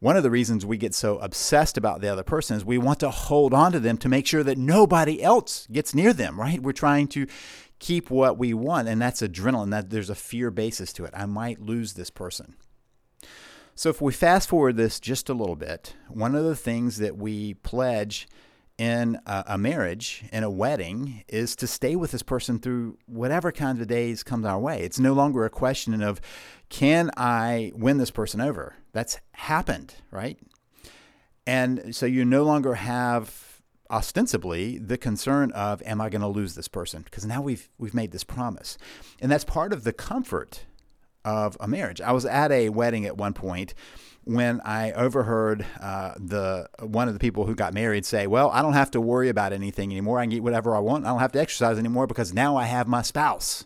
One 0.01 0.17
of 0.17 0.23
the 0.23 0.31
reasons 0.31 0.65
we 0.65 0.77
get 0.77 0.95
so 0.95 1.19
obsessed 1.19 1.77
about 1.77 2.01
the 2.01 2.09
other 2.09 2.23
person 2.23 2.57
is 2.57 2.65
we 2.65 2.79
want 2.79 3.01
to 3.01 3.11
hold 3.11 3.53
on 3.53 3.73
to 3.73 3.81
them 3.81 3.99
to 3.99 4.09
make 4.09 4.29
sure 4.29 4.45
that 4.45 4.57
nobody 4.57 5.21
else 5.21 5.67
gets 5.73 5.93
near 5.93 6.13
them, 6.13 6.39
right? 6.39 6.63
We're 6.63 6.73
trying 6.73 7.09
to 7.09 7.27
keep 7.81 8.09
what 8.09 8.39
we 8.39 8.55
want, 8.55 8.87
and 8.87 9.03
that's 9.03 9.23
adrenaline. 9.23 9.71
That 9.71 9.91
there's 9.91 10.11
a 10.11 10.15
fear 10.15 10.53
basis 10.53 10.93
to 10.95 11.05
it. 11.05 11.15
I 11.17 11.27
might 11.27 11.61
lose 11.61 11.95
this 11.95 12.11
person. 12.11 12.55
So 13.75 13.91
if 13.91 14.01
we 14.01 14.13
fast 14.13 14.49
forward 14.49 14.77
this 14.77 15.01
just 15.01 15.29
a 15.29 15.35
little 15.35 15.57
bit, 15.57 15.95
one 16.09 16.37
of 16.37 16.45
the 16.45 16.57
things 16.57 16.99
that 16.99 17.17
we 17.17 17.55
pledge 17.55 18.29
in 18.79 19.19
a, 19.27 19.45
a, 19.49 19.59
marriage, 19.59 20.25
in 20.33 20.45
a 20.45 20.51
wedding, 20.51 21.25
is 21.29 21.57
to 21.57 21.67
stay 21.67 21.97
with 21.97 22.13
this 22.13 22.23
person 22.23 22.61
through 22.61 22.97
whatever 23.07 23.51
kind 23.51 23.81
of 23.81 23.89
days 23.89 24.23
comes 24.23 24.47
our 24.47 24.59
way. 24.59 24.83
It's 24.83 25.01
no 25.01 25.13
longer 25.13 25.45
a 25.45 25.51
question 25.51 26.01
of, 26.01 26.21
can 26.69 27.11
I 27.17 27.73
win 27.75 27.99
this 27.99 28.13
person 28.13 28.41
over? 28.41 28.77
That's 28.93 29.19
happened, 29.33 29.97
right? 30.13 30.39
And 31.47 31.95
so 31.95 32.07
you 32.07 32.25
no 32.25 32.45
longer 32.45 32.75
have 32.75 33.63
ostensibly 33.91 34.79
the 34.79 34.99
concern 34.99 35.51
of 35.53 35.83
am 35.83 36.01
I 36.01 36.09
going 36.09 36.21
to 36.21 36.29
lose 36.29 36.55
this 36.55 36.69
person 36.69 37.03
because 37.03 37.25
now 37.25 37.41
we've 37.41 37.71
we've 37.79 37.95
made 37.95 38.13
this 38.13 38.25
promise. 38.25 38.77
And 39.21 39.33
that's 39.33 39.45
part 39.45 39.73
of 39.73 39.85
the 39.85 39.95
comfort 39.95 40.67
of 41.25 41.57
a 41.61 41.69
marriage. 41.69 42.01
I 42.01 42.13
was 42.13 42.25
at 42.25 42.53
a 42.53 42.69
wedding 42.69 43.07
at 43.07 43.17
one 43.17 43.35
point 43.35 43.75
when 44.25 44.61
I 44.61 44.93
overheard 44.93 45.65
uh, 45.81 46.13
the 46.19 46.69
one 46.81 47.09
of 47.09 47.15
the 47.15 47.21
people 47.21 47.47
who 47.47 47.55
got 47.55 47.73
married 47.73 48.05
say, 48.05 48.27
"Well, 48.27 48.51
I 48.51 48.63
don't 48.63 48.75
have 48.75 48.91
to 48.93 49.01
worry 49.01 49.29
about 49.29 49.53
anything 49.53 49.91
anymore. 49.91 50.19
I 50.19 50.25
can 50.25 50.33
eat 50.33 50.43
whatever 50.43 50.77
I 50.77 50.81
want. 50.81 51.07
I 51.07 51.09
don't 51.09 51.21
have 51.21 51.33
to 51.33 51.41
exercise 51.41 51.79
anymore 51.79 52.07
because 52.07 52.35
now 52.35 52.57
I 52.57 52.65
have 52.65 52.87
my 52.87 53.03
spouse." 53.03 53.65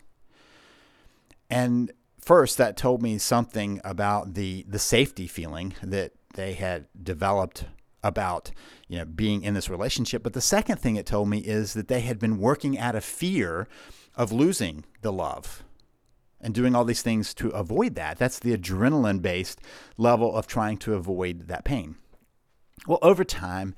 And 1.50 1.92
first, 2.20 2.58
that 2.58 2.76
told 2.76 3.02
me 3.02 3.18
something 3.18 3.80
about 3.84 4.34
the, 4.34 4.64
the 4.68 4.78
safety 4.78 5.26
feeling 5.26 5.74
that 5.82 6.12
they 6.34 6.54
had 6.54 6.86
developed 7.02 7.66
about 8.02 8.50
you 8.88 8.98
know 8.98 9.04
being 9.04 9.42
in 9.42 9.54
this 9.54 9.68
relationship 9.68 10.24
but 10.24 10.32
the 10.32 10.40
second 10.40 10.78
thing 10.78 10.96
it 10.96 11.06
told 11.06 11.28
me 11.28 11.38
is 11.38 11.74
that 11.74 11.86
they 11.86 12.00
had 12.00 12.18
been 12.18 12.36
working 12.38 12.76
out 12.76 12.96
of 12.96 13.04
fear 13.04 13.68
of 14.16 14.32
losing 14.32 14.84
the 15.02 15.12
love 15.12 15.62
and 16.42 16.54
doing 16.54 16.74
all 16.74 16.84
these 16.84 17.02
things 17.02 17.32
to 17.34 17.48
avoid 17.50 17.94
that 17.94 18.18
that's 18.18 18.38
the 18.38 18.56
adrenaline 18.56 19.22
based 19.22 19.60
level 19.96 20.34
of 20.34 20.46
trying 20.46 20.76
to 20.76 20.94
avoid 20.94 21.48
that 21.48 21.64
pain. 21.64 21.96
Well 22.86 22.98
over 23.02 23.24
time 23.24 23.74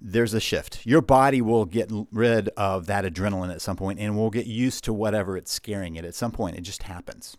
there's 0.00 0.34
a 0.34 0.40
shift. 0.40 0.84
Your 0.84 1.00
body 1.00 1.40
will 1.40 1.64
get 1.64 1.90
rid 2.10 2.48
of 2.50 2.86
that 2.86 3.04
adrenaline 3.04 3.52
at 3.52 3.62
some 3.62 3.76
point 3.76 4.00
and 4.00 4.16
will 4.16 4.30
get 4.30 4.46
used 4.46 4.84
to 4.84 4.92
whatever 4.92 5.36
it's 5.36 5.52
scaring 5.52 5.94
it 5.94 6.04
at 6.04 6.16
some 6.16 6.32
point. 6.32 6.56
It 6.56 6.62
just 6.62 6.82
happens. 6.82 7.36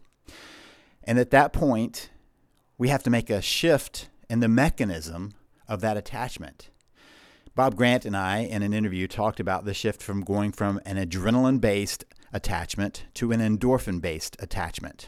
And 1.03 1.19
at 1.19 1.31
that 1.31 1.51
point 1.51 2.09
we 2.77 2.87
have 2.87 3.03
to 3.03 3.09
make 3.09 3.29
a 3.29 3.41
shift 3.41 4.09
in 4.29 4.39
the 4.39 4.47
mechanism 4.47 5.33
of 5.67 5.81
that 5.81 5.97
attachment. 5.97 6.69
Bob 7.55 7.75
Grant 7.75 8.03
and 8.03 8.17
I, 8.17 8.39
in 8.39 8.63
an 8.63 8.73
interview, 8.73 9.07
talked 9.07 9.39
about 9.39 9.63
the 9.63 9.75
shift 9.75 10.01
from 10.01 10.21
going 10.21 10.51
from 10.51 10.81
an 10.85 10.97
adrenaline 10.97 11.61
based 11.61 12.03
attachment 12.33 13.05
to 13.13 13.31
an 13.31 13.39
endorphin 13.39 14.01
based 14.01 14.35
attachment. 14.39 15.07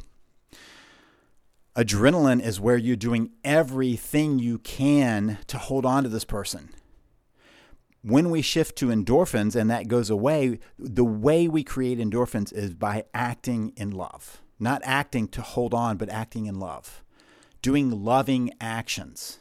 Adrenaline 1.76 2.42
is 2.42 2.60
where 2.60 2.78
you're 2.78 2.96
doing 2.96 3.32
everything 3.44 4.40
you 4.40 4.60
can 4.60 5.40
to 5.48 5.58
hold 5.58 5.86
on 5.86 6.04
to 6.04 6.10
this 6.10 6.24
person. 6.24 6.70
When 8.02 8.30
we 8.30 8.42
shift 8.42 8.78
to 8.78 8.88
endorphins 8.88 9.56
and 9.56 9.70
that 9.70 9.90
goes 9.90 10.10
away, 10.10 10.60
the 10.80 11.04
way 11.04 11.48
we 11.48 11.64
create 11.64 12.00
endorphins 12.00 12.54
is 12.54 12.74
by 12.74 13.06
acting 13.14 13.74
in 13.76 13.92
love. 13.92 14.42
Not 14.60 14.82
acting 14.86 15.28
to 15.30 15.42
hold 15.42 15.74
on, 15.74 15.98
but 15.98 16.10
acting 16.10 16.46
in 16.46 16.60
love. 16.60 17.04
Doing 17.62 18.06
loving 18.06 18.52
actions. 18.62 19.40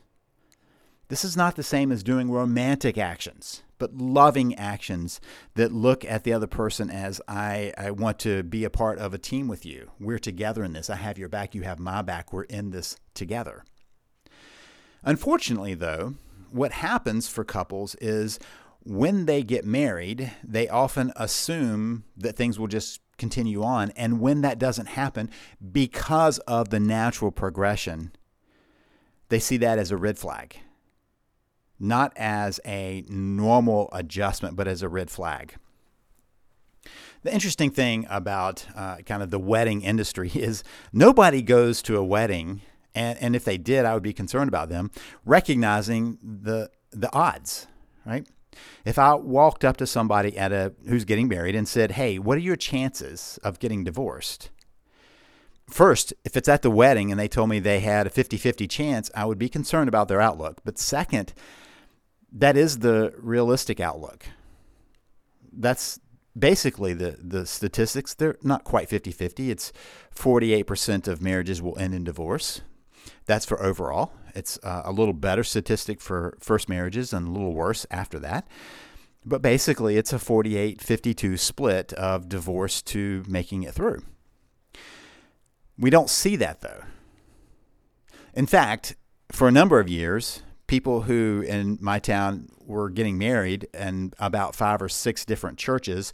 This 1.08 1.24
is 1.24 1.36
not 1.36 1.56
the 1.56 1.62
same 1.62 1.92
as 1.92 2.02
doing 2.02 2.30
romantic 2.30 2.96
actions, 2.96 3.62
but 3.78 3.96
loving 3.96 4.54
actions 4.54 5.20
that 5.54 5.70
look 5.70 6.04
at 6.04 6.24
the 6.24 6.32
other 6.32 6.46
person 6.46 6.90
as 6.90 7.20
I, 7.28 7.72
I 7.76 7.90
want 7.90 8.18
to 8.20 8.42
be 8.42 8.64
a 8.64 8.70
part 8.70 8.98
of 8.98 9.12
a 9.12 9.18
team 9.18 9.46
with 9.46 9.66
you. 9.66 9.90
We're 10.00 10.18
together 10.18 10.64
in 10.64 10.72
this. 10.72 10.88
I 10.88 10.96
have 10.96 11.18
your 11.18 11.28
back, 11.28 11.54
you 11.54 11.62
have 11.62 11.78
my 11.78 12.00
back. 12.00 12.32
We're 12.32 12.44
in 12.44 12.70
this 12.70 12.96
together. 13.12 13.64
Unfortunately, 15.02 15.74
though, 15.74 16.14
what 16.50 16.72
happens 16.72 17.28
for 17.28 17.44
couples 17.44 17.94
is 17.96 18.38
when 18.82 19.26
they 19.26 19.42
get 19.42 19.66
married, 19.66 20.32
they 20.42 20.68
often 20.68 21.12
assume 21.16 22.04
that 22.16 22.36
things 22.36 22.58
will 22.58 22.66
just 22.66 23.00
continue 23.18 23.62
on. 23.62 23.90
And 23.90 24.20
when 24.20 24.40
that 24.40 24.58
doesn't 24.58 24.86
happen, 24.86 25.28
because 25.72 26.38
of 26.40 26.70
the 26.70 26.80
natural 26.80 27.30
progression, 27.30 28.12
they 29.28 29.38
see 29.38 29.58
that 29.58 29.78
as 29.78 29.90
a 29.90 29.96
red 29.98 30.18
flag 30.18 30.60
not 31.78 32.12
as 32.16 32.60
a 32.64 33.04
normal 33.08 33.88
adjustment, 33.92 34.56
but 34.56 34.68
as 34.68 34.82
a 34.82 34.88
red 34.88 35.10
flag. 35.10 35.54
The 37.22 37.32
interesting 37.32 37.70
thing 37.70 38.06
about 38.10 38.66
uh, 38.76 38.98
kind 38.98 39.22
of 39.22 39.30
the 39.30 39.38
wedding 39.38 39.82
industry 39.82 40.28
is 40.34 40.62
nobody 40.92 41.42
goes 41.42 41.82
to 41.82 41.96
a 41.96 42.04
wedding, 42.04 42.60
and, 42.94 43.18
and 43.18 43.34
if 43.34 43.44
they 43.44 43.58
did, 43.58 43.84
I 43.84 43.94
would 43.94 44.02
be 44.02 44.12
concerned 44.12 44.48
about 44.48 44.68
them, 44.68 44.90
recognizing 45.24 46.18
the, 46.22 46.70
the 46.90 47.12
odds, 47.14 47.66
right? 48.04 48.26
If 48.84 48.98
I 48.98 49.14
walked 49.14 49.64
up 49.64 49.76
to 49.78 49.86
somebody 49.86 50.36
at 50.36 50.52
a 50.52 50.74
who's 50.86 51.04
getting 51.04 51.26
married 51.26 51.56
and 51.56 51.66
said, 51.66 51.92
"Hey, 51.92 52.20
what 52.20 52.36
are 52.36 52.42
your 52.42 52.54
chances 52.54 53.38
of 53.42 53.58
getting 53.58 53.82
divorced?" 53.82 54.50
First, 55.68 56.12
if 56.24 56.36
it's 56.36 56.48
at 56.48 56.62
the 56.62 56.70
wedding 56.70 57.10
and 57.10 57.18
they 57.18 57.26
told 57.26 57.48
me 57.48 57.58
they 57.58 57.80
had 57.80 58.06
a 58.06 58.10
50-50 58.10 58.68
chance, 58.68 59.10
I 59.14 59.24
would 59.24 59.38
be 59.38 59.48
concerned 59.48 59.88
about 59.88 60.08
their 60.08 60.20
outlook. 60.20 60.60
But 60.62 60.78
second, 60.78 61.32
that 62.34 62.56
is 62.56 62.80
the 62.80 63.14
realistic 63.16 63.80
outlook. 63.80 64.26
That's 65.52 66.00
basically 66.36 66.92
the, 66.92 67.16
the 67.22 67.46
statistics. 67.46 68.12
They're 68.12 68.36
not 68.42 68.64
quite 68.64 68.88
50 68.88 69.12
50. 69.12 69.50
It's 69.50 69.72
48% 70.14 71.08
of 71.08 71.22
marriages 71.22 71.62
will 71.62 71.78
end 71.78 71.94
in 71.94 72.04
divorce. 72.04 72.60
That's 73.26 73.46
for 73.46 73.62
overall. 73.62 74.12
It's 74.34 74.58
uh, 74.64 74.82
a 74.84 74.92
little 74.92 75.14
better 75.14 75.44
statistic 75.44 76.00
for 76.00 76.36
first 76.40 76.68
marriages 76.68 77.12
and 77.12 77.28
a 77.28 77.30
little 77.30 77.52
worse 77.52 77.86
after 77.90 78.18
that. 78.18 78.48
But 79.24 79.40
basically, 79.40 79.96
it's 79.96 80.12
a 80.12 80.18
48 80.18 80.82
52 80.82 81.36
split 81.36 81.92
of 81.94 82.28
divorce 82.28 82.82
to 82.82 83.24
making 83.28 83.62
it 83.62 83.72
through. 83.72 84.02
We 85.78 85.90
don't 85.90 86.10
see 86.10 86.36
that 86.36 86.60
though. 86.60 86.84
In 88.34 88.46
fact, 88.46 88.96
for 89.30 89.48
a 89.48 89.52
number 89.52 89.80
of 89.80 89.88
years, 89.88 90.42
people 90.66 91.02
who 91.02 91.44
in 91.46 91.78
my 91.80 91.98
town 91.98 92.48
were 92.64 92.90
getting 92.90 93.18
married 93.18 93.68
and 93.74 94.14
about 94.18 94.54
five 94.54 94.80
or 94.80 94.88
six 94.88 95.24
different 95.24 95.58
churches 95.58 96.12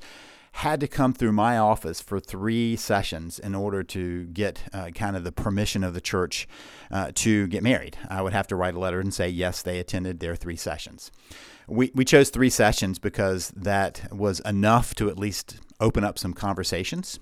had 0.52 0.80
to 0.80 0.88
come 0.88 1.12
through 1.12 1.33
my 1.33 1.57
office 1.57 2.00
for 2.00 2.19
three 2.19 2.75
sessions 2.75 3.38
in 3.38 3.54
order 3.54 3.85
to 3.85 4.25
get 4.26 4.62
uh, 4.73 4.90
kind 4.90 5.16
of 5.16 5.23
the 5.23 5.30
permission 5.30 5.85
of 5.85 5.95
the 5.95 6.00
church 6.00 6.49
uh, 6.90 7.12
to 7.14 7.47
get 7.47 7.62
married. 7.62 7.97
I 8.09 8.21
would 8.21 8.33
have 8.33 8.49
to 8.49 8.57
write 8.57 8.75
a 8.75 8.78
letter 8.78 8.99
and 8.99 9.14
say, 9.14 9.28
yes, 9.28 9.62
they 9.62 9.78
attended 9.78 10.19
their 10.19 10.35
three 10.35 10.57
sessions. 10.57 11.12
We, 11.69 11.92
we 11.95 12.04
chose 12.04 12.30
three 12.30 12.50
sessions 12.50 12.99
because 12.99 13.50
that 13.50 14.09
was 14.12 14.40
enough 14.40 14.95
to 14.97 15.09
at 15.09 15.19
least 15.19 15.59
open 15.78 16.02
up 16.02 16.19
some 16.19 16.35
conversations, 16.35 17.21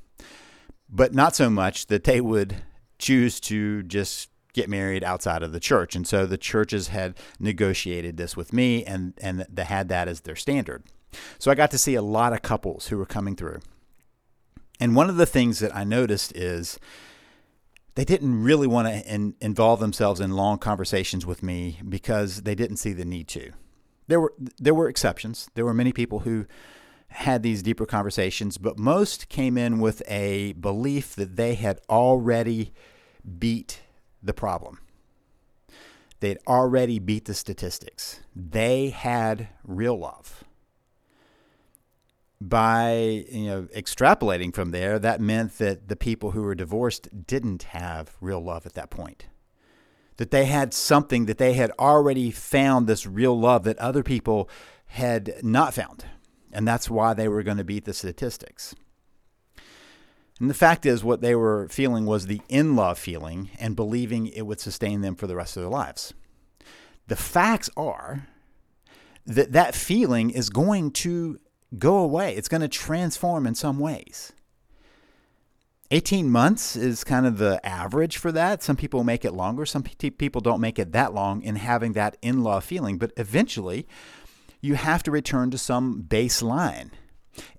but 0.88 1.14
not 1.14 1.37
so 1.37 1.50
much 1.50 1.87
that 1.88 2.04
they 2.04 2.23
would 2.23 2.56
choose 2.99 3.40
to 3.40 3.82
just 3.82 4.30
get 4.52 4.69
married 4.69 5.05
outside 5.05 5.43
of 5.43 5.52
the 5.52 5.61
church. 5.61 5.95
And 5.95 6.07
so 6.07 6.26
the 6.26 6.38
churches 6.38 6.88
had 6.88 7.17
negotiated 7.38 8.17
this 8.17 8.37
with 8.37 8.52
me 8.52 8.85
and, 8.85 9.14
and 9.19 9.47
they 9.49 9.64
had 9.64 9.88
that 9.88 10.09
as 10.09 10.21
their 10.21 10.37
standard. 10.37 10.85
So 11.38 11.50
I 11.50 11.55
got 11.55 11.71
to 11.73 11.78
see 11.78 11.95
a 11.95 12.02
lot 12.02 12.33
of 12.33 12.43
couples 12.43 12.88
who 12.88 12.99
were 12.99 13.07
coming 13.07 13.37
through. 13.37 13.61
And 14.81 14.95
one 14.95 15.11
of 15.11 15.17
the 15.17 15.26
things 15.26 15.59
that 15.59 15.75
I 15.75 15.85
noticed 15.85 16.37
is 16.37 16.78
they 17.95 18.05
didn't 18.05 18.43
really 18.43 18.67
want 18.67 18.87
to 18.87 19.12
in, 19.12 19.35
involve 19.40 19.81
themselves 19.81 20.21
in 20.21 20.31
long 20.33 20.59
conversations 20.59 21.26
with 21.26 21.43
me 21.43 21.81
because 21.88 22.43
they 22.43 22.55
didn't 22.55 22.76
see 22.76 22.93
the 22.93 23.05
need 23.05 23.26
to. 23.28 23.50
There 24.07 24.21
were 24.21 24.35
there 24.59 24.75
were 24.75 24.88
exceptions. 24.88 25.50
There 25.55 25.64
were 25.64 25.75
many 25.75 25.93
people 25.93 26.21
who 26.21 26.47
had 27.09 27.43
these 27.43 27.62
deeper 27.62 27.87
conversations, 27.87 28.57
but 28.57 28.78
most 28.78 29.28
came 29.28 29.59
in 29.59 29.81
with 29.81 30.02
a 30.07 30.52
belief 30.52 31.17
that 31.17 31.37
they 31.37 31.55
had 31.55 31.81
already 31.88 32.73
beat 33.38 33.81
the 34.23 34.35
problem. 34.35 34.81
They'd 36.21 36.39
already 36.47 36.99
beat 36.99 37.27
the 37.27 37.35
statistics. 37.35 38.21
They 38.35 38.91
had 38.91 39.49
real 39.65 39.99
love. 39.99 40.45
By 42.41 43.25
you 43.31 43.47
know 43.47 43.63
extrapolating 43.75 44.55
from 44.55 44.71
there, 44.71 44.99
that 44.99 45.21
meant 45.21 45.59
that 45.59 45.89
the 45.89 45.97
people 45.97 46.33
who 46.33 46.43
were 46.43 46.55
divorced 46.55 47.27
didn't 47.27 47.65
have 47.65 48.17
real 48.21 48.41
love 48.41 48.65
at 48.65 48.75
that 48.75 48.91
point. 48.91 49.27
That 50.19 50.31
they 50.31 50.45
had 50.45 50.73
something 50.73 51.27
that 51.27 51.39
they 51.39 51.55
had 51.55 51.73
already 51.79 52.31
found 52.31 52.87
this 52.87 53.07
real 53.07 53.39
love 53.39 53.65
that 53.65 53.79
other 53.79 54.03
people 54.03 54.49
had 54.87 55.35
not 55.43 55.75
found. 55.75 56.05
And 56.53 56.67
that's 56.67 56.89
why 56.89 57.13
they 57.13 57.29
were 57.29 57.43
going 57.43 57.59
to 57.59 57.65
beat 57.65 57.85
the 57.85 57.93
statistics. 57.93 58.75
And 60.40 60.49
the 60.49 60.54
fact 60.54 60.87
is, 60.87 61.02
what 61.02 61.21
they 61.21 61.35
were 61.35 61.68
feeling 61.68 62.07
was 62.07 62.26
the 62.26 62.40
in 62.49 62.76
love 62.76 62.99
feeling 62.99 63.50
and 63.59 63.75
believing 63.75 64.28
it 64.28 64.42
would 64.42 64.61
sustain 64.61 65.00
them 65.00 65.16
for 65.16 65.26
the 65.26 65.35
rest 65.35 65.57
of 65.57 65.62
their 65.62 65.71
lives. 65.71 66.14
The 67.09 67.16
facts 67.16 67.68
are 67.76 68.28
that 69.26 69.52
that 69.52 69.75
feeling 69.75 70.30
is 70.30 70.49
going 70.49 70.92
to 70.92 71.38
go 71.78 71.99
away, 71.99 72.35
it's 72.35 72.49
going 72.49 72.61
to 72.62 72.68
transform 72.68 73.47
in 73.47 73.54
some 73.54 73.78
ways. 73.78 74.33
18 75.90 76.30
months 76.30 76.76
is 76.76 77.02
kind 77.02 77.26
of 77.26 77.38
the 77.38 77.64
average 77.66 78.18
for 78.18 78.30
that. 78.30 78.62
Some 78.62 78.76
people 78.76 79.04
make 79.04 79.25
it 79.25 79.33
longer, 79.33 79.64
some 79.64 79.83
people 79.83 80.40
don't 80.40 80.61
make 80.61 80.78
it 80.78 80.92
that 80.92 81.14
long 81.14 81.42
in 81.42 81.57
having 81.57 81.92
that 81.95 82.16
in 82.21 82.42
love 82.42 82.64
feeling, 82.64 82.99
but 82.99 83.12
eventually 83.16 83.87
you 84.61 84.75
have 84.75 85.02
to 85.04 85.11
return 85.11 85.50
to 85.50 85.59
some 85.59 86.04
baseline. 86.07 86.90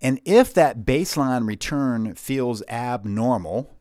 And 0.02 0.20
if 0.26 0.54
that 0.54 0.86
baseline 0.86 1.48
return 1.48 2.16
feels 2.16 2.64
abnormal, 2.68 3.76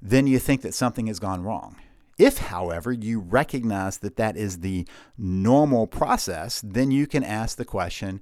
then 0.00 0.26
you 0.26 0.38
think 0.38 0.62
that 0.62 0.74
something 0.74 1.06
has 1.06 1.18
gone 1.18 1.42
wrong. 1.42 1.76
If, 2.18 2.38
however, 2.38 2.92
you 2.92 3.20
recognize 3.20 3.98
that 3.98 4.16
that 4.16 4.36
is 4.36 4.58
the 4.58 4.86
normal 5.16 5.86
process, 5.86 6.60
then 6.64 6.90
you 6.90 7.06
can 7.06 7.22
ask 7.22 7.56
the 7.56 7.64
question 7.64 8.20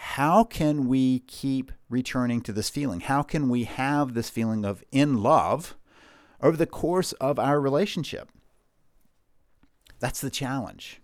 how 0.00 0.44
can 0.44 0.86
we 0.86 1.20
keep 1.20 1.72
returning 1.90 2.40
to 2.42 2.52
this 2.52 2.70
feeling? 2.70 3.00
How 3.00 3.24
can 3.24 3.48
we 3.48 3.64
have 3.64 4.14
this 4.14 4.30
feeling 4.30 4.64
of 4.64 4.84
in 4.92 5.20
love 5.20 5.76
over 6.40 6.56
the 6.56 6.66
course 6.66 7.12
of 7.14 7.36
our 7.36 7.60
relationship? 7.60 8.30
That's 9.98 10.20
the 10.20 10.30
challenge. 10.30 11.00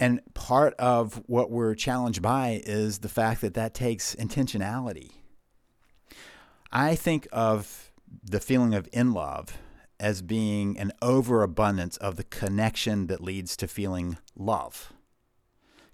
And 0.00 0.20
part 0.34 0.74
of 0.74 1.22
what 1.26 1.50
we're 1.50 1.74
challenged 1.74 2.20
by 2.22 2.60
is 2.64 2.98
the 2.98 3.08
fact 3.08 3.40
that 3.42 3.54
that 3.54 3.74
takes 3.74 4.14
intentionality. 4.14 5.12
I 6.72 6.96
think 6.96 7.28
of 7.32 7.92
the 8.22 8.40
feeling 8.40 8.74
of 8.74 8.88
in 8.92 9.12
love 9.12 9.58
as 10.00 10.22
being 10.22 10.76
an 10.78 10.92
overabundance 11.00 11.96
of 11.98 12.16
the 12.16 12.24
connection 12.24 13.06
that 13.06 13.22
leads 13.22 13.56
to 13.56 13.68
feeling 13.68 14.18
love. 14.36 14.92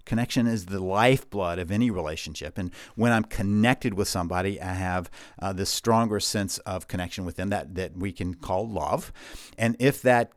Connection 0.05 0.47
is 0.47 0.65
the 0.65 0.79
lifeblood 0.83 1.59
of 1.59 1.71
any 1.71 1.91
relationship. 1.91 2.57
And 2.57 2.71
when 2.95 3.11
I'm 3.11 3.23
connected 3.23 3.93
with 3.93 4.07
somebody, 4.07 4.59
I 4.59 4.73
have 4.73 5.11
uh, 5.39 5.53
this 5.53 5.69
stronger 5.69 6.19
sense 6.19 6.57
of 6.59 6.87
connection 6.87 7.23
with 7.23 7.35
them 7.35 7.49
that, 7.49 7.75
that 7.75 7.95
we 7.95 8.11
can 8.11 8.33
call 8.33 8.67
love. 8.67 9.13
And 9.57 9.75
if 9.79 10.01
that 10.01 10.31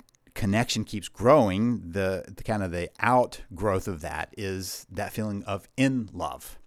connection 0.44 0.84
keeps 0.84 1.08
growing, 1.08 1.80
the, 1.92 2.22
the 2.36 2.44
kind 2.44 2.62
of 2.62 2.70
the 2.70 2.90
outgrowth 3.00 3.88
of 3.88 4.02
that 4.02 4.28
is 4.36 4.86
that 4.90 5.10
feeling 5.10 5.42
of 5.44 5.66
in 5.74 6.06
love. 6.12 6.58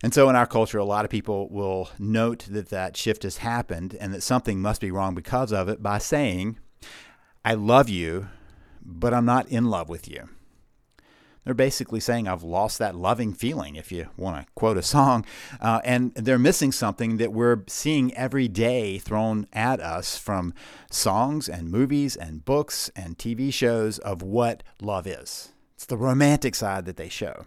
And 0.00 0.14
so 0.14 0.30
in 0.30 0.36
our 0.36 0.46
culture, 0.46 0.78
a 0.78 0.84
lot 0.84 1.04
of 1.04 1.10
people 1.10 1.48
will 1.48 1.88
note 1.98 2.46
that 2.48 2.68
that 2.68 2.96
shift 2.96 3.24
has 3.24 3.38
happened 3.38 3.96
and 3.98 4.14
that 4.14 4.22
something 4.22 4.62
must 4.62 4.80
be 4.80 4.92
wrong 4.92 5.16
because 5.16 5.52
of 5.52 5.68
it 5.68 5.82
by 5.82 5.98
saying, 5.98 6.60
I 7.44 7.54
love 7.54 7.88
you, 7.88 8.28
but 8.80 9.12
I'm 9.12 9.26
not 9.26 9.48
in 9.48 9.64
love 9.64 9.88
with 9.88 10.08
you. 10.08 10.28
They're 11.50 11.54
basically 11.56 11.98
saying, 11.98 12.28
I've 12.28 12.44
lost 12.44 12.78
that 12.78 12.94
loving 12.94 13.32
feeling, 13.32 13.74
if 13.74 13.90
you 13.90 14.06
want 14.16 14.46
to 14.46 14.52
quote 14.54 14.76
a 14.76 14.82
song. 14.82 15.24
Uh, 15.60 15.80
and 15.82 16.14
they're 16.14 16.38
missing 16.38 16.70
something 16.70 17.16
that 17.16 17.32
we're 17.32 17.64
seeing 17.66 18.14
every 18.14 18.46
day 18.46 18.98
thrown 18.98 19.48
at 19.52 19.80
us 19.80 20.16
from 20.16 20.54
songs 20.92 21.48
and 21.48 21.68
movies 21.68 22.14
and 22.14 22.44
books 22.44 22.88
and 22.94 23.18
TV 23.18 23.52
shows 23.52 23.98
of 23.98 24.22
what 24.22 24.62
love 24.80 25.08
is. 25.08 25.50
It's 25.74 25.86
the 25.86 25.96
romantic 25.96 26.54
side 26.54 26.84
that 26.84 26.96
they 26.96 27.08
show. 27.08 27.46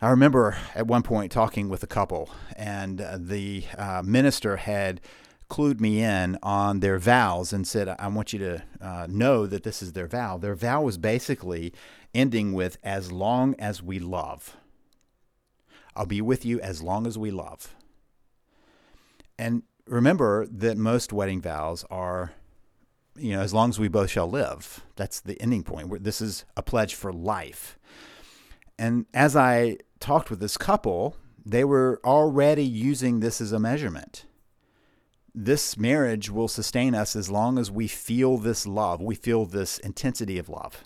I 0.00 0.08
remember 0.08 0.56
at 0.74 0.86
one 0.86 1.02
point 1.02 1.32
talking 1.32 1.68
with 1.68 1.82
a 1.82 1.86
couple, 1.86 2.30
and 2.56 2.98
uh, 2.98 3.18
the 3.20 3.64
uh, 3.76 4.00
minister 4.02 4.56
had 4.56 5.02
clued 5.52 5.82
me 5.82 6.02
in 6.02 6.38
on 6.42 6.80
their 6.80 6.98
vows 6.98 7.52
and 7.52 7.66
said, 7.66 7.86
I 7.86 8.08
want 8.08 8.32
you 8.32 8.38
to 8.38 8.62
uh, 8.80 9.06
know 9.10 9.46
that 9.46 9.64
this 9.64 9.82
is 9.82 9.92
their 9.92 10.06
vow. 10.06 10.38
Their 10.38 10.54
vow 10.54 10.80
was 10.80 10.96
basically 10.96 11.74
ending 12.14 12.54
with, 12.54 12.78
as 12.82 13.12
long 13.12 13.54
as 13.58 13.82
we 13.82 13.98
love. 13.98 14.56
I'll 15.94 16.06
be 16.06 16.22
with 16.22 16.46
you 16.46 16.58
as 16.62 16.82
long 16.82 17.06
as 17.06 17.18
we 17.18 17.30
love. 17.30 17.74
And 19.38 19.64
remember 19.86 20.46
that 20.46 20.78
most 20.78 21.12
wedding 21.12 21.42
vows 21.42 21.84
are, 21.90 22.32
you 23.14 23.34
know, 23.34 23.42
as 23.42 23.52
long 23.52 23.68
as 23.68 23.78
we 23.78 23.88
both 23.88 24.08
shall 24.08 24.30
live. 24.30 24.86
That's 24.96 25.20
the 25.20 25.38
ending 25.38 25.64
point. 25.64 26.02
This 26.02 26.22
is 26.22 26.46
a 26.56 26.62
pledge 26.62 26.94
for 26.94 27.12
life. 27.12 27.78
And 28.78 29.04
as 29.12 29.36
I 29.36 29.76
talked 30.00 30.30
with 30.30 30.40
this 30.40 30.56
couple, 30.56 31.14
they 31.44 31.62
were 31.62 32.00
already 32.06 32.64
using 32.64 33.20
this 33.20 33.38
as 33.42 33.52
a 33.52 33.60
measurement. 33.60 34.24
This 35.34 35.78
marriage 35.78 36.30
will 36.30 36.48
sustain 36.48 36.94
us 36.94 37.16
as 37.16 37.30
long 37.30 37.58
as 37.58 37.70
we 37.70 37.88
feel 37.88 38.36
this 38.36 38.66
love, 38.66 39.00
we 39.00 39.14
feel 39.14 39.46
this 39.46 39.78
intensity 39.78 40.38
of 40.38 40.48
love. 40.48 40.84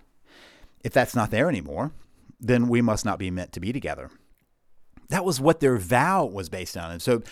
If 0.85 0.93
that's 0.93 1.17
not 1.17 1.31
there 1.31 1.49
anymore, 1.49 1.93
then 2.39 2.69
we 2.69 2.81
must 2.81 3.05
not 3.05 3.19
be 3.19 3.31
meant 3.31 3.53
to 3.53 3.61
be 3.61 3.73
together. 3.73 4.11
That 5.09 5.25
was 5.25 5.41
what 5.41 5.61
their 5.61 5.77
vow 5.77 6.25
was 6.25 6.49
based 6.49 6.77
on. 6.77 6.93
And 6.93 7.03
so 7.03 7.23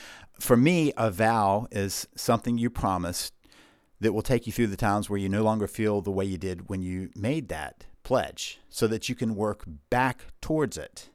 for 0.40 0.56
me, 0.56 0.92
a 0.97 1.11
vow 1.11 1.68
is 1.71 2.09
something 2.16 2.59
you 2.59 2.71
promise 2.71 3.30
that 4.00 4.12
will 4.12 4.23
take 4.23 4.47
you 4.47 4.52
through 4.52 4.68
the 4.68 4.76
times 4.76 5.09
where 5.09 5.18
you 5.18 5.28
no 5.28 5.42
longer 5.42 5.68
feel 5.68 6.00
the 6.00 6.11
way 6.11 6.25
you 6.25 6.38
did 6.38 6.68
when 6.68 6.83
you 6.83 7.11
made 7.14 7.49
that 7.49 7.87
pledge 8.02 8.59
so 8.68 8.87
that 8.88 9.09
you 9.09 9.14
can 9.14 9.35
work 9.35 9.64
back 9.88 10.26
towards 10.40 10.76
it 10.76 11.11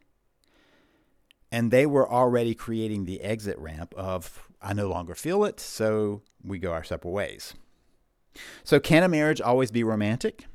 and 1.52 1.72
they 1.72 1.86
were 1.86 2.10
already 2.10 2.54
creating 2.54 3.06
the 3.06 3.22
exit 3.22 3.58
ramp 3.58 3.94
of 3.96 4.49
I 4.62 4.74
no 4.74 4.90
longer 4.90 5.16
feel 5.16 5.44
it, 5.46 5.60
so 5.60 6.22
we 6.44 6.60
go 6.60 6.72
our 6.72 6.84
separate 6.84 7.12
ways. 7.12 7.54
So, 8.64 8.80
can 8.80 9.04
a 9.04 9.08
marriage 9.08 9.42
always 9.42 9.72
be 9.72 9.84
romantic? 9.84 10.46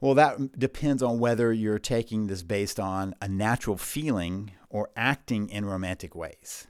Well, 0.00 0.14
that 0.14 0.58
depends 0.58 1.02
on 1.02 1.18
whether 1.18 1.52
you're 1.52 1.78
taking 1.78 2.26
this 2.26 2.42
based 2.42 2.80
on 2.80 3.14
a 3.20 3.28
natural 3.28 3.76
feeling 3.76 4.52
or 4.70 4.90
acting 4.96 5.48
in 5.50 5.66
romantic 5.66 6.14
ways. 6.14 6.66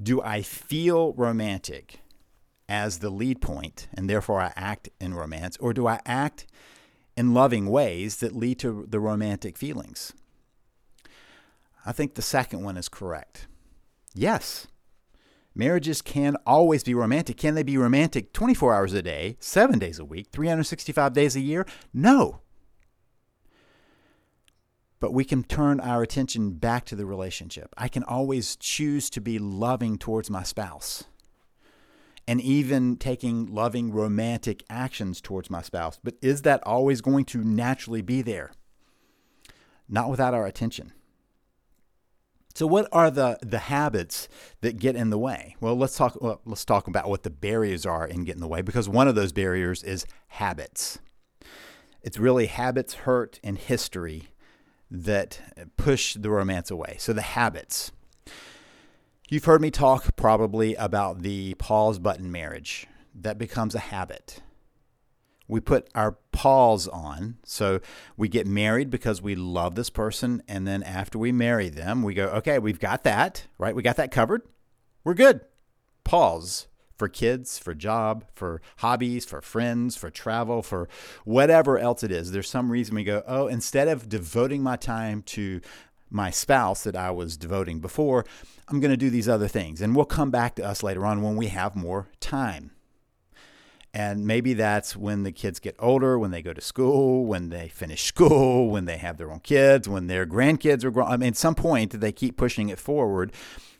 Do 0.00 0.22
I 0.22 0.42
feel 0.42 1.12
romantic 1.14 2.00
as 2.68 2.98
the 2.98 3.10
lead 3.10 3.40
point 3.40 3.88
and 3.94 4.08
therefore 4.08 4.40
I 4.40 4.52
act 4.54 4.88
in 5.00 5.14
romance, 5.14 5.56
or 5.58 5.72
do 5.72 5.86
I 5.86 6.00
act 6.06 6.46
in 7.16 7.34
loving 7.34 7.66
ways 7.66 8.18
that 8.18 8.34
lead 8.34 8.58
to 8.60 8.86
the 8.88 9.00
romantic 9.00 9.58
feelings? 9.58 10.12
I 11.84 11.92
think 11.92 12.14
the 12.14 12.22
second 12.22 12.62
one 12.62 12.76
is 12.76 12.88
correct. 12.88 13.48
Yes, 14.14 14.66
marriages 15.54 16.02
can 16.02 16.36
always 16.46 16.84
be 16.84 16.94
romantic. 16.94 17.36
Can 17.36 17.54
they 17.54 17.62
be 17.62 17.78
romantic 17.78 18.32
24 18.32 18.74
hours 18.74 18.92
a 18.92 19.02
day, 19.02 19.36
seven 19.40 19.78
days 19.78 19.98
a 19.98 20.04
week, 20.04 20.28
365 20.32 21.12
days 21.12 21.36
a 21.36 21.40
year? 21.40 21.66
No. 21.92 22.40
But 25.00 25.12
we 25.12 25.24
can 25.24 25.42
turn 25.42 25.80
our 25.80 26.02
attention 26.02 26.52
back 26.52 26.84
to 26.86 26.96
the 26.96 27.06
relationship. 27.06 27.74
I 27.76 27.88
can 27.88 28.04
always 28.04 28.54
choose 28.56 29.10
to 29.10 29.20
be 29.20 29.38
loving 29.38 29.98
towards 29.98 30.30
my 30.30 30.42
spouse 30.44 31.04
and 32.28 32.40
even 32.40 32.96
taking 32.96 33.46
loving 33.46 33.90
romantic 33.90 34.62
actions 34.70 35.20
towards 35.20 35.50
my 35.50 35.60
spouse. 35.60 35.98
But 36.04 36.14
is 36.22 36.42
that 36.42 36.62
always 36.64 37.00
going 37.00 37.24
to 37.26 37.42
naturally 37.42 38.02
be 38.02 38.22
there? 38.22 38.52
Not 39.88 40.08
without 40.08 40.34
our 40.34 40.46
attention. 40.46 40.92
So, 42.54 42.66
what 42.66 42.88
are 42.92 43.10
the, 43.10 43.38
the 43.42 43.58
habits 43.58 44.28
that 44.60 44.78
get 44.78 44.96
in 44.96 45.10
the 45.10 45.18
way? 45.18 45.56
Well, 45.60 45.76
let's 45.76 45.96
talk. 45.96 46.20
Well, 46.20 46.40
let's 46.44 46.64
talk 46.64 46.86
about 46.86 47.08
what 47.08 47.22
the 47.22 47.30
barriers 47.30 47.86
are 47.86 48.06
in 48.06 48.24
getting 48.24 48.38
in 48.38 48.40
the 48.40 48.48
way, 48.48 48.62
because 48.62 48.88
one 48.88 49.08
of 49.08 49.14
those 49.14 49.32
barriers 49.32 49.82
is 49.82 50.04
habits. 50.28 50.98
It's 52.02 52.18
really 52.18 52.46
habits, 52.46 52.94
hurt, 52.94 53.38
and 53.42 53.56
history 53.56 54.28
that 54.90 55.40
push 55.76 56.14
the 56.14 56.30
romance 56.30 56.70
away. 56.70 56.96
So, 56.98 57.12
the 57.12 57.22
habits. 57.22 57.92
You've 59.30 59.44
heard 59.44 59.62
me 59.62 59.70
talk 59.70 60.14
probably 60.14 60.74
about 60.74 61.22
the 61.22 61.54
pause 61.54 61.98
button 61.98 62.30
marriage 62.30 62.86
that 63.14 63.38
becomes 63.38 63.74
a 63.74 63.78
habit 63.78 64.42
we 65.52 65.60
put 65.60 65.88
our 65.94 66.16
pause 66.42 66.88
on. 66.88 67.36
So 67.44 67.78
we 68.16 68.26
get 68.26 68.48
married 68.48 68.90
because 68.90 69.22
we 69.22 69.36
love 69.36 69.76
this 69.76 69.90
person. 69.90 70.42
And 70.48 70.66
then 70.66 70.82
after 70.82 71.16
we 71.16 71.30
marry 71.30 71.68
them, 71.68 72.02
we 72.02 72.14
go, 72.14 72.26
okay, 72.30 72.58
we've 72.58 72.80
got 72.80 73.04
that, 73.04 73.46
right? 73.58 73.76
We 73.76 73.82
got 73.84 73.94
that 73.94 74.10
covered. 74.10 74.42
We're 75.04 75.14
good. 75.14 75.42
Pause 76.02 76.66
for 76.96 77.06
kids, 77.06 77.60
for 77.60 77.74
job, 77.74 78.24
for 78.34 78.60
hobbies, 78.78 79.24
for 79.24 79.40
friends, 79.40 79.94
for 79.96 80.10
travel, 80.10 80.64
for 80.64 80.88
whatever 81.24 81.78
else 81.78 82.02
it 82.02 82.10
is. 82.10 82.32
There's 82.32 82.50
some 82.50 82.72
reason 82.72 82.96
we 82.96 83.04
go, 83.04 83.22
oh, 83.28 83.46
instead 83.46 83.86
of 83.86 84.08
devoting 84.08 84.64
my 84.64 84.74
time 84.74 85.22
to 85.26 85.60
my 86.10 86.30
spouse 86.30 86.82
that 86.82 86.96
I 86.96 87.12
was 87.12 87.36
devoting 87.36 87.78
before, 87.78 88.26
I'm 88.66 88.80
going 88.80 88.90
to 88.90 88.96
do 88.96 89.10
these 89.10 89.28
other 89.28 89.46
things. 89.46 89.80
And 89.80 89.94
we'll 89.94 90.06
come 90.06 90.32
back 90.32 90.56
to 90.56 90.64
us 90.64 90.82
later 90.82 91.06
on 91.06 91.22
when 91.22 91.36
we 91.36 91.46
have 91.46 91.76
more 91.76 92.08
time. 92.18 92.72
And 93.94 94.26
maybe 94.26 94.54
that's 94.54 94.96
when 94.96 95.22
the 95.22 95.32
kids 95.32 95.60
get 95.60 95.76
older, 95.78 96.18
when 96.18 96.30
they 96.30 96.40
go 96.40 96.54
to 96.54 96.60
school, 96.62 97.26
when 97.26 97.50
they 97.50 97.68
finish 97.68 98.04
school, 98.04 98.70
when 98.70 98.86
they 98.86 98.96
have 98.96 99.18
their 99.18 99.30
own 99.30 99.40
kids, 99.40 99.86
when 99.88 100.06
their 100.06 100.24
grandkids 100.24 100.82
are 100.82 100.90
grown. 100.90 101.08
I 101.08 101.16
mean, 101.18 101.28
at 101.28 101.36
some 101.36 101.54
point 101.54 102.00
they 102.00 102.12
keep 102.12 102.38
pushing 102.38 102.70
it 102.70 102.78
forward, 102.78 103.32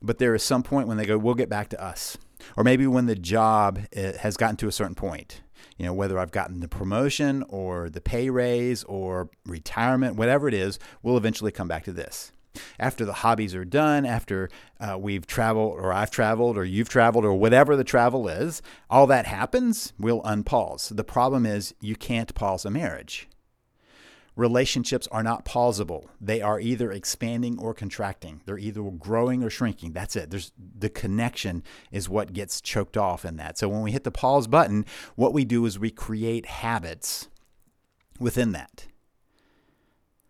but 0.03 0.19
there 0.19 0.35
is 0.35 0.43
some 0.43 0.63
point 0.63 0.87
when 0.87 0.99
they 0.99 1.07
go, 1.07 1.17
we'll 1.17 1.35
get 1.35 1.49
back 1.49 1.71
to 1.71 1.83
us. 1.83 2.19
Or 2.57 2.65
maybe 2.65 2.87
when 2.87 3.07
the 3.07 3.15
job 3.15 3.81
eh, 3.95 4.19
has 4.19 4.37
gotten 4.37 4.57
to 4.57 4.69
a 4.69 4.73
certain 4.73 4.95
point, 4.95 5.41
you 5.79 5.87
know, 5.87 5.95
whether 5.95 6.19
I've 6.19 6.33
gotten 6.33 6.61
the 6.61 6.69
promotion 6.69 7.43
or 7.49 7.89
the 7.89 8.01
pay 8.01 8.29
raise 8.29 8.85
or 8.85 9.31
retirement, 9.47 10.17
whatever 10.17 10.47
it 10.47 10.55
is, 10.55 10.79
we'll 11.03 11.17
eventually 11.17 11.53
come 11.53 11.69
back 11.69 11.85
to 11.85 11.93
this 11.93 12.33
after 12.79 13.05
the 13.05 13.13
hobbies 13.13 13.55
are 13.55 13.65
done, 13.65 14.05
after 14.05 14.51
uh, 14.81 14.97
we've 14.99 15.27
traveled 15.27 15.79
or 15.79 15.93
I've 15.93 16.11
traveled 16.11 16.57
or 16.57 16.65
you've 16.65 16.89
traveled 16.89 17.25
or 17.25 17.35
whatever 17.35 17.77
the 17.77 17.85
travel 17.85 18.29
is, 18.29 18.63
all 18.91 19.07
that 19.07 19.27
happens, 19.27 19.93
we'll 19.99 20.23
unpause. 20.23 20.95
The 20.95 21.05
problem 21.05 21.47
is 21.47 21.75
you 21.81 21.97
can't 21.97 22.35
pause 22.35 22.65
a 22.65 22.71
marriage. 22.71 23.29
Relationships 24.35 25.07
are 25.13 25.23
not 25.23 25.45
pausable. 25.45 26.07
They 26.19 26.41
are 26.41 26.59
either 26.59 26.91
expanding 26.91 27.59
or 27.59 27.75
contracting. 27.75 28.41
They're 28.47 28.59
either 28.59 28.83
growing 28.83 29.43
or 29.43 29.51
shrinking. 29.51 29.93
That's 29.93 30.17
it. 30.17 30.31
There's 30.31 30.53
the 30.57 30.89
connection 30.89 31.63
is 31.91 32.09
what 32.09 32.33
gets 32.33 32.63
choked 32.63 32.97
off 32.97 33.27
in 33.27 33.37
that. 33.37 33.59
So 33.59 33.69
when 33.69 33.83
we 33.83 33.93
hit 33.93 34.05
the 34.05 34.11
pause 34.11 34.47
button, 34.47 34.87
what 35.17 35.35
we 35.35 35.45
do 35.45 35.67
is 35.67 35.79
we 35.79 35.91
create 35.91 36.47
habits 36.47 37.29
within 38.19 38.53
that. 38.53 38.87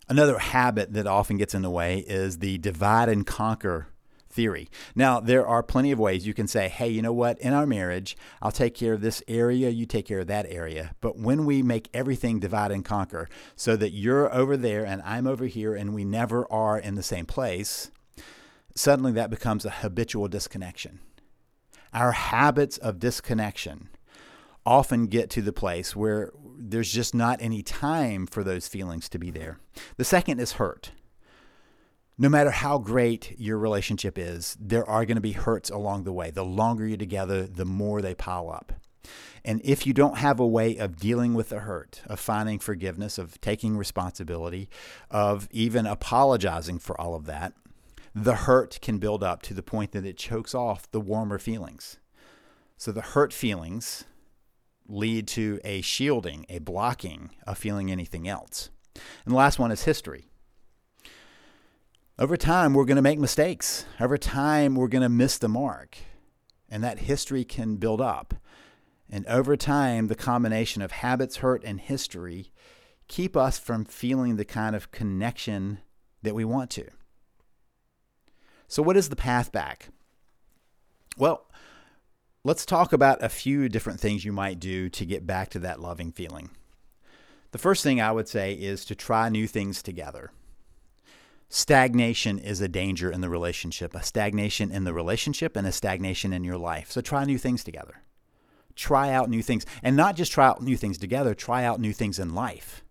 Another 0.08 0.38
habit 0.38 0.92
that 0.92 1.06
often 1.06 1.36
gets 1.36 1.54
in 1.54 1.62
the 1.62 1.70
way 1.70 1.98
is 2.00 2.38
the 2.38 2.58
divide 2.58 3.08
and 3.08 3.26
conquer 3.26 3.88
theory. 4.32 4.68
Now, 4.94 5.20
there 5.20 5.46
are 5.46 5.62
plenty 5.62 5.92
of 5.92 5.98
ways 5.98 6.26
you 6.26 6.34
can 6.34 6.48
say, 6.48 6.68
hey, 6.68 6.88
you 6.88 7.02
know 7.02 7.12
what? 7.12 7.38
In 7.38 7.52
our 7.52 7.66
marriage, 7.66 8.16
I'll 8.40 8.50
take 8.50 8.74
care 8.74 8.94
of 8.94 9.02
this 9.02 9.22
area, 9.28 9.68
you 9.68 9.86
take 9.86 10.06
care 10.06 10.20
of 10.20 10.26
that 10.26 10.46
area. 10.48 10.94
But 11.00 11.18
when 11.18 11.44
we 11.44 11.62
make 11.62 11.88
everything 11.92 12.40
divide 12.40 12.72
and 12.72 12.84
conquer 12.84 13.28
so 13.56 13.76
that 13.76 13.90
you're 13.90 14.32
over 14.34 14.56
there 14.56 14.84
and 14.84 15.02
I'm 15.02 15.26
over 15.26 15.46
here 15.46 15.74
and 15.74 15.94
we 15.94 16.04
never 16.04 16.50
are 16.50 16.78
in 16.78 16.94
the 16.94 17.02
same 17.02 17.26
place, 17.26 17.90
suddenly 18.74 19.12
that 19.12 19.30
becomes 19.30 19.64
a 19.64 19.70
habitual 19.70 20.28
disconnection. 20.28 21.00
Our 21.92 22.12
habits 22.12 22.78
of 22.78 22.98
disconnection 22.98 23.90
often 24.64 25.06
get 25.06 25.30
to 25.30 25.42
the 25.42 25.52
place 25.52 25.96
where 25.96 26.32
there's 26.58 26.92
just 26.92 27.14
not 27.14 27.42
any 27.42 27.62
time 27.62 28.26
for 28.26 28.44
those 28.44 28.68
feelings 28.68 29.08
to 29.08 29.18
be 29.18 29.30
there. 29.30 29.58
The 29.96 30.04
second 30.04 30.40
is 30.40 30.52
hurt. 30.52 30.92
No 32.18 32.28
matter 32.28 32.50
how 32.50 32.78
great 32.78 33.34
your 33.38 33.58
relationship 33.58 34.16
is, 34.18 34.56
there 34.60 34.88
are 34.88 35.04
going 35.04 35.16
to 35.16 35.22
be 35.22 35.32
hurts 35.32 35.70
along 35.70 36.04
the 36.04 36.12
way. 36.12 36.30
The 36.30 36.44
longer 36.44 36.86
you're 36.86 36.96
together, 36.96 37.46
the 37.46 37.64
more 37.64 38.00
they 38.00 38.14
pile 38.14 38.50
up. 38.50 38.72
And 39.44 39.60
if 39.64 39.86
you 39.86 39.92
don't 39.92 40.18
have 40.18 40.38
a 40.38 40.46
way 40.46 40.76
of 40.76 40.96
dealing 40.96 41.34
with 41.34 41.48
the 41.48 41.60
hurt, 41.60 42.02
of 42.06 42.20
finding 42.20 42.60
forgiveness, 42.60 43.18
of 43.18 43.40
taking 43.40 43.76
responsibility, 43.76 44.68
of 45.10 45.48
even 45.50 45.84
apologizing 45.84 46.78
for 46.78 47.00
all 47.00 47.16
of 47.16 47.26
that, 47.26 47.54
the 48.14 48.36
hurt 48.36 48.78
can 48.82 48.98
build 48.98 49.24
up 49.24 49.42
to 49.42 49.54
the 49.54 49.62
point 49.62 49.92
that 49.92 50.06
it 50.06 50.16
chokes 50.16 50.54
off 50.54 50.88
the 50.90 51.00
warmer 51.00 51.38
feelings. 51.38 51.98
So 52.76 52.92
the 52.92 53.00
hurt 53.00 53.32
feelings 53.32 54.04
lead 54.92 55.26
to 55.26 55.58
a 55.64 55.80
shielding, 55.80 56.44
a 56.48 56.58
blocking 56.58 57.30
of 57.46 57.58
feeling 57.58 57.90
anything 57.90 58.28
else. 58.28 58.70
And 59.24 59.32
the 59.32 59.38
last 59.38 59.58
one 59.58 59.72
is 59.72 59.84
history. 59.84 60.28
Over 62.18 62.36
time, 62.36 62.74
we're 62.74 62.84
going 62.84 62.96
to 62.96 63.02
make 63.02 63.18
mistakes. 63.18 63.86
Over 63.98 64.18
time, 64.18 64.74
we're 64.74 64.88
going 64.88 65.02
to 65.02 65.08
miss 65.08 65.38
the 65.38 65.48
mark. 65.48 65.96
And 66.68 66.84
that 66.84 67.00
history 67.00 67.44
can 67.44 67.76
build 67.76 68.00
up. 68.00 68.34
And 69.10 69.26
over 69.26 69.56
time, 69.56 70.08
the 70.08 70.14
combination 70.14 70.82
of 70.82 70.92
habits, 70.92 71.36
hurt, 71.36 71.64
and 71.64 71.80
history 71.80 72.52
keep 73.08 73.36
us 73.36 73.58
from 73.58 73.84
feeling 73.84 74.36
the 74.36 74.44
kind 74.44 74.76
of 74.76 74.90
connection 74.90 75.80
that 76.22 76.34
we 76.34 76.44
want 76.44 76.70
to. 76.70 76.86
So, 78.68 78.82
what 78.82 78.96
is 78.96 79.08
the 79.10 79.16
path 79.16 79.52
back? 79.52 79.88
Well, 81.18 81.46
let's 82.44 82.66
talk 82.66 82.92
about 82.92 83.22
a 83.22 83.28
few 83.28 83.68
different 83.68 84.00
things 84.00 84.24
you 84.24 84.32
might 84.32 84.58
do 84.58 84.88
to 84.88 85.06
get 85.06 85.26
back 85.26 85.48
to 85.50 85.60
that 85.60 85.80
loving 85.80 86.10
feeling. 86.10 86.50
The 87.52 87.58
first 87.58 87.82
thing 87.82 88.00
I 88.00 88.12
would 88.12 88.28
say 88.28 88.54
is 88.54 88.84
to 88.86 88.94
try 88.94 89.28
new 89.28 89.46
things 89.46 89.82
together. 89.82 90.32
Stagnation 91.48 92.38
is 92.38 92.60
a 92.60 92.68
danger 92.68 93.12
in 93.12 93.20
the 93.20 93.28
relationship, 93.28 93.94
a 93.94 94.02
stagnation 94.02 94.72
in 94.72 94.84
the 94.84 94.94
relationship 94.94 95.54
and 95.54 95.66
a 95.66 95.72
stagnation 95.72 96.32
in 96.32 96.44
your 96.44 96.56
life. 96.56 96.90
So 96.90 97.00
try 97.00 97.24
new 97.24 97.38
things 97.38 97.62
together. 97.62 98.02
Try 98.74 99.12
out 99.12 99.28
new 99.28 99.42
things. 99.42 99.66
And 99.82 99.94
not 99.94 100.16
just 100.16 100.32
try 100.32 100.46
out 100.46 100.62
new 100.62 100.78
things 100.78 100.96
together, 100.96 101.34
try 101.34 101.62
out 101.62 101.78
new 101.78 101.92
things 101.92 102.18
in 102.18 102.34
life. 102.34 102.82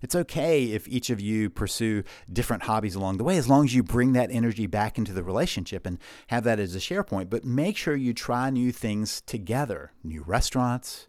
It's 0.00 0.14
okay 0.14 0.64
if 0.64 0.88
each 0.88 1.10
of 1.10 1.20
you 1.20 1.50
pursue 1.50 2.04
different 2.32 2.64
hobbies 2.64 2.94
along 2.94 3.18
the 3.18 3.24
way, 3.24 3.36
as 3.36 3.48
long 3.48 3.64
as 3.64 3.74
you 3.74 3.82
bring 3.82 4.12
that 4.14 4.30
energy 4.30 4.66
back 4.66 4.98
into 4.98 5.12
the 5.12 5.22
relationship 5.22 5.86
and 5.86 5.98
have 6.28 6.44
that 6.44 6.58
as 6.58 6.74
a 6.74 6.80
share 6.80 7.04
point. 7.04 7.30
But 7.30 7.44
make 7.44 7.76
sure 7.76 7.94
you 7.94 8.14
try 8.14 8.50
new 8.50 8.72
things 8.72 9.20
together 9.20 9.92
new 10.02 10.22
restaurants, 10.22 11.06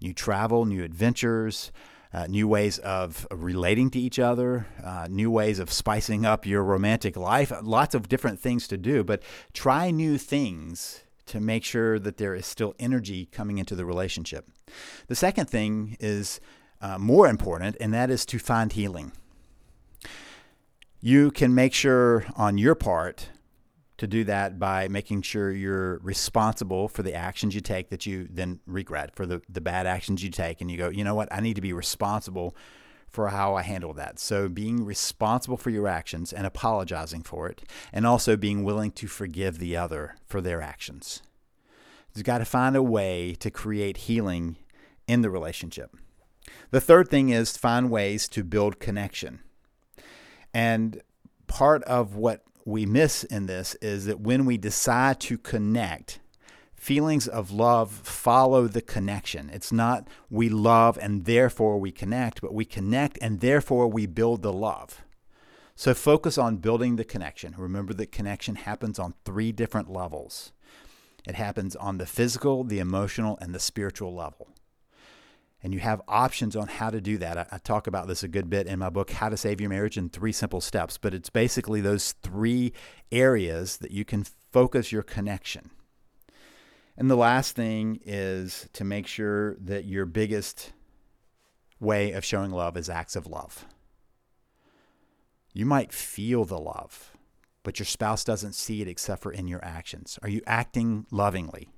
new 0.00 0.12
travel, 0.12 0.64
new 0.64 0.84
adventures. 0.84 1.72
Uh, 2.10 2.26
new 2.26 2.48
ways 2.48 2.78
of 2.78 3.26
relating 3.30 3.90
to 3.90 3.98
each 3.98 4.18
other, 4.18 4.66
uh, 4.82 5.06
new 5.10 5.30
ways 5.30 5.58
of 5.58 5.70
spicing 5.70 6.24
up 6.24 6.46
your 6.46 6.64
romantic 6.64 7.18
life, 7.18 7.52
lots 7.62 7.94
of 7.94 8.08
different 8.08 8.40
things 8.40 8.66
to 8.66 8.78
do, 8.78 9.04
but 9.04 9.22
try 9.52 9.90
new 9.90 10.16
things 10.16 11.02
to 11.26 11.38
make 11.38 11.64
sure 11.64 11.98
that 11.98 12.16
there 12.16 12.34
is 12.34 12.46
still 12.46 12.74
energy 12.78 13.26
coming 13.26 13.58
into 13.58 13.76
the 13.76 13.84
relationship. 13.84 14.48
The 15.06 15.14
second 15.14 15.50
thing 15.50 15.98
is 16.00 16.40
uh, 16.80 16.98
more 16.98 17.28
important, 17.28 17.76
and 17.80 17.92
that 17.92 18.10
is 18.10 18.24
to 18.26 18.38
find 18.38 18.72
healing. 18.72 19.12
You 21.00 21.30
can 21.30 21.54
make 21.54 21.74
sure 21.74 22.24
on 22.36 22.58
your 22.58 22.74
part 22.74 23.30
to 23.98 24.06
do 24.06 24.24
that 24.24 24.58
by 24.58 24.88
making 24.88 25.22
sure 25.22 25.50
you're 25.50 25.98
responsible 25.98 26.88
for 26.88 27.02
the 27.02 27.14
actions 27.14 27.54
you 27.54 27.60
take 27.60 27.90
that 27.90 28.06
you 28.06 28.28
then 28.30 28.60
regret, 28.66 29.14
for 29.14 29.26
the, 29.26 29.42
the 29.48 29.60
bad 29.60 29.86
actions 29.86 30.22
you 30.22 30.30
take. 30.30 30.60
And 30.60 30.70
you 30.70 30.78
go, 30.78 30.88
you 30.88 31.04
know 31.04 31.16
what? 31.16 31.28
I 31.32 31.40
need 31.40 31.54
to 31.54 31.60
be 31.60 31.72
responsible 31.72 32.56
for 33.08 33.28
how 33.28 33.54
I 33.54 33.62
handle 33.62 33.92
that. 33.94 34.18
So, 34.18 34.48
being 34.48 34.84
responsible 34.84 35.56
for 35.56 35.70
your 35.70 35.88
actions 35.88 36.32
and 36.32 36.46
apologizing 36.46 37.22
for 37.22 37.48
it, 37.48 37.62
and 37.92 38.06
also 38.06 38.36
being 38.36 38.64
willing 38.64 38.92
to 38.92 39.06
forgive 39.06 39.58
the 39.58 39.76
other 39.76 40.16
for 40.26 40.40
their 40.40 40.60
actions. 40.60 41.22
You've 42.14 42.24
got 42.24 42.38
to 42.38 42.44
find 42.44 42.76
a 42.76 42.82
way 42.82 43.34
to 43.40 43.50
create 43.50 43.96
healing 43.98 44.56
in 45.06 45.22
the 45.22 45.30
relationship. 45.30 45.96
The 46.70 46.80
third 46.80 47.08
thing 47.08 47.30
is 47.30 47.56
find 47.56 47.90
ways 47.90 48.28
to 48.28 48.44
build 48.44 48.78
connection. 48.78 49.40
And 50.52 51.02
part 51.46 51.82
of 51.84 52.14
what 52.14 52.42
we 52.64 52.84
miss 52.86 53.24
in 53.24 53.46
this 53.46 53.74
is 53.76 54.06
that 54.06 54.20
when 54.20 54.44
we 54.44 54.56
decide 54.58 55.20
to 55.20 55.38
connect, 55.38 56.20
feelings 56.74 57.26
of 57.26 57.50
love 57.50 57.90
follow 57.90 58.68
the 58.68 58.82
connection. 58.82 59.50
It's 59.50 59.72
not 59.72 60.08
we 60.30 60.48
love 60.48 60.98
and 61.00 61.24
therefore 61.24 61.78
we 61.78 61.90
connect, 61.90 62.40
but 62.40 62.54
we 62.54 62.64
connect 62.64 63.18
and 63.20 63.40
therefore 63.40 63.88
we 63.88 64.06
build 64.06 64.42
the 64.42 64.52
love. 64.52 65.02
So 65.74 65.94
focus 65.94 66.36
on 66.38 66.56
building 66.56 66.96
the 66.96 67.04
connection. 67.04 67.54
Remember 67.56 67.94
that 67.94 68.12
connection 68.12 68.56
happens 68.56 68.98
on 68.98 69.14
three 69.24 69.52
different 69.52 69.90
levels 69.90 70.52
it 71.26 71.34
happens 71.34 71.76
on 71.76 71.98
the 71.98 72.06
physical, 72.06 72.64
the 72.64 72.78
emotional, 72.78 73.36
and 73.40 73.54
the 73.54 73.60
spiritual 73.60 74.14
level 74.14 74.48
and 75.62 75.74
you 75.74 75.80
have 75.80 76.00
options 76.06 76.54
on 76.54 76.68
how 76.68 76.90
to 76.90 77.00
do 77.00 77.18
that. 77.18 77.36
I, 77.36 77.46
I, 77.52 77.58
talk 77.58 77.86
about 77.86 78.06
this 78.06 78.22
a 78.22 78.28
good 78.28 78.48
bit 78.48 78.66
in 78.66 78.78
my 78.78 78.90
book, 78.90 79.10
How 79.10 79.28
to 79.28 79.36
Save 79.36 79.60
Your 79.60 79.70
Marriage 79.70 79.96
in 79.96 80.08
Three 80.08 80.32
Simple 80.32 80.60
Steps, 80.60 80.98
but 80.98 81.14
it's 81.14 81.30
basically 81.30 81.80
those 81.80 82.12
three 82.22 82.72
areas 83.10 83.78
that 83.78 83.90
you 83.90 84.04
can 84.04 84.24
focus 84.52 84.92
your 84.92 85.02
connection. 85.02 85.70
And 86.96 87.10
the 87.10 87.16
last 87.16 87.54
thing 87.54 88.00
is 88.04 88.68
to 88.72 88.84
make 88.84 89.06
sure 89.06 89.56
that 89.56 89.84
your 89.84 90.06
biggest 90.06 90.72
way 91.80 92.12
of 92.12 92.24
showing 92.24 92.50
love 92.50 92.76
is 92.76 92.88
acts 92.88 93.16
of 93.16 93.26
love. 93.26 93.64
You 95.52 95.66
might 95.66 95.92
feel 95.92 96.44
the 96.44 96.58
love, 96.58 97.12
but 97.62 97.78
your 97.78 97.86
spouse 97.86 98.24
doesn't 98.24 98.54
see 98.54 98.82
it 98.82 98.88
except 98.88 99.22
for 99.22 99.32
in 99.32 99.48
your 99.48 99.64
actions. 99.64 100.18
Are 100.22 100.28
you 100.28 100.42
acting 100.46 101.06
lovingly? 101.10 101.68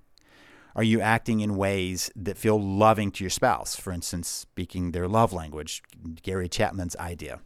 Are 0.77 0.83
you 0.83 1.01
acting 1.01 1.41
in 1.41 1.57
ways 1.57 2.11
that 2.17 2.39
feel 2.39 2.61
loving 2.61 3.11
to 3.13 3.25
your 3.25 3.31
spouse? 3.31 3.77
For 3.77 3.93
instance, 3.93 4.29
speaking 4.29 4.93
their 4.93 5.09
love 5.09 5.33
language, 5.33 5.83
Gary 6.23 6.49
Chapman's 6.49 6.97
idea. 6.97 7.41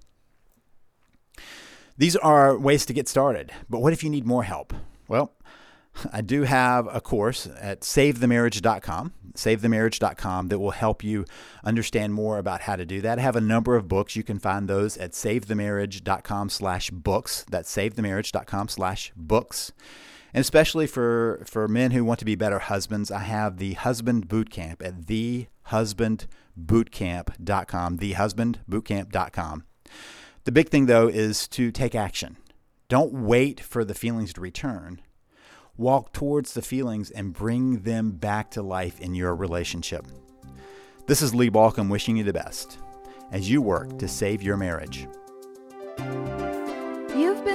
These 1.97 2.17
are 2.17 2.59
ways 2.59 2.85
to 2.87 2.93
get 2.93 3.09
started. 3.09 3.53
But 3.71 3.81
what 3.81 3.93
if 3.93 4.03
you 4.03 4.11
need 4.11 4.27
more 4.27 4.43
help? 4.43 4.75
Well, 5.09 5.33
I 6.13 6.23
do 6.23 6.43
have 6.43 6.89
a 6.93 7.01
course 7.01 7.49
at 7.61 7.83
savethemarriage.com, 7.83 9.13
savethemarriage.com 9.35 10.49
that 10.49 10.59
will 10.59 10.73
help 10.73 11.05
you 11.05 11.25
understand 11.63 12.15
more 12.15 12.39
about 12.39 12.63
how 12.63 12.77
to 12.77 12.85
do 12.85 13.01
that. 13.03 13.19
I 13.19 13.23
have 13.23 13.37
a 13.37 13.41
number 13.41 13.77
of 13.77 13.87
books. 13.87 14.17
You 14.17 14.25
can 14.25 14.39
find 14.39 14.69
those 14.69 14.97
at 14.97 15.13
savethemarriage.com 15.13 16.51
slash 16.51 16.91
books. 16.91 17.45
That's 17.49 17.75
savethemarriage.com 17.75 18.69
slash 18.69 19.13
books. 19.15 19.73
And 20.35 20.41
especially 20.41 20.87
for, 20.89 21.45
for 21.47 21.69
men 21.69 21.93
who 21.93 22.05
want 22.05 22.19
to 22.19 22.25
be 22.25 22.35
better 22.35 22.59
husbands, 22.59 23.13
I 23.13 23.21
have 23.21 23.59
the 23.59 23.75
Husband 23.75 24.27
Boot 24.27 24.51
Camp 24.51 24.83
at 24.83 25.03
thehusbandbootcamp.com, 25.03 27.99
thehusbandbootcamp.com. 27.99 29.65
The 30.43 30.53
big 30.53 30.71
thing, 30.71 30.87
though, 30.87 31.07
is 31.07 31.47
to 31.49 31.71
take 31.71 31.95
action. 31.95 32.39
Don't 32.89 33.15
wait 33.15 33.61
for 33.61 33.85
the 33.85 33.95
feelings 33.95 34.33
to 34.33 34.41
return. 34.41 35.01
Walk 35.77 36.13
towards 36.13 36.55
the 36.55 36.63
feelings 36.63 37.13
and 37.13 37.33
bring 37.33 37.83
them 37.83 38.11
back 38.11 38.51
to 38.51 38.63
life 38.63 39.01
in 39.01 39.15
your 39.15 39.37
relationship. 39.37 40.05
This 41.07 41.23
is 41.23 41.35
Lee 41.35 41.51
Baucom 41.51 41.89
wishing 41.89 42.17
you 42.17 42.25
the 42.25 42.33
best 42.33 42.79
as 43.31 43.49
you 43.49 43.63
work 43.63 43.99
to 43.99 44.09
save 44.09 44.43
your 44.43 44.57
marriage. 44.57 45.07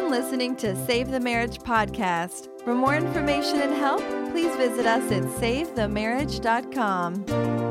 Listening 0.09 0.55
to 0.55 0.75
Save 0.87 1.11
the 1.11 1.19
Marriage 1.19 1.59
podcast. 1.59 2.47
For 2.63 2.73
more 2.73 2.95
information 2.95 3.61
and 3.61 3.75
help, 3.75 4.01
please 4.31 4.55
visit 4.55 4.87
us 4.87 5.11
at 5.11 5.21
savethemarriage.com. 5.23 7.68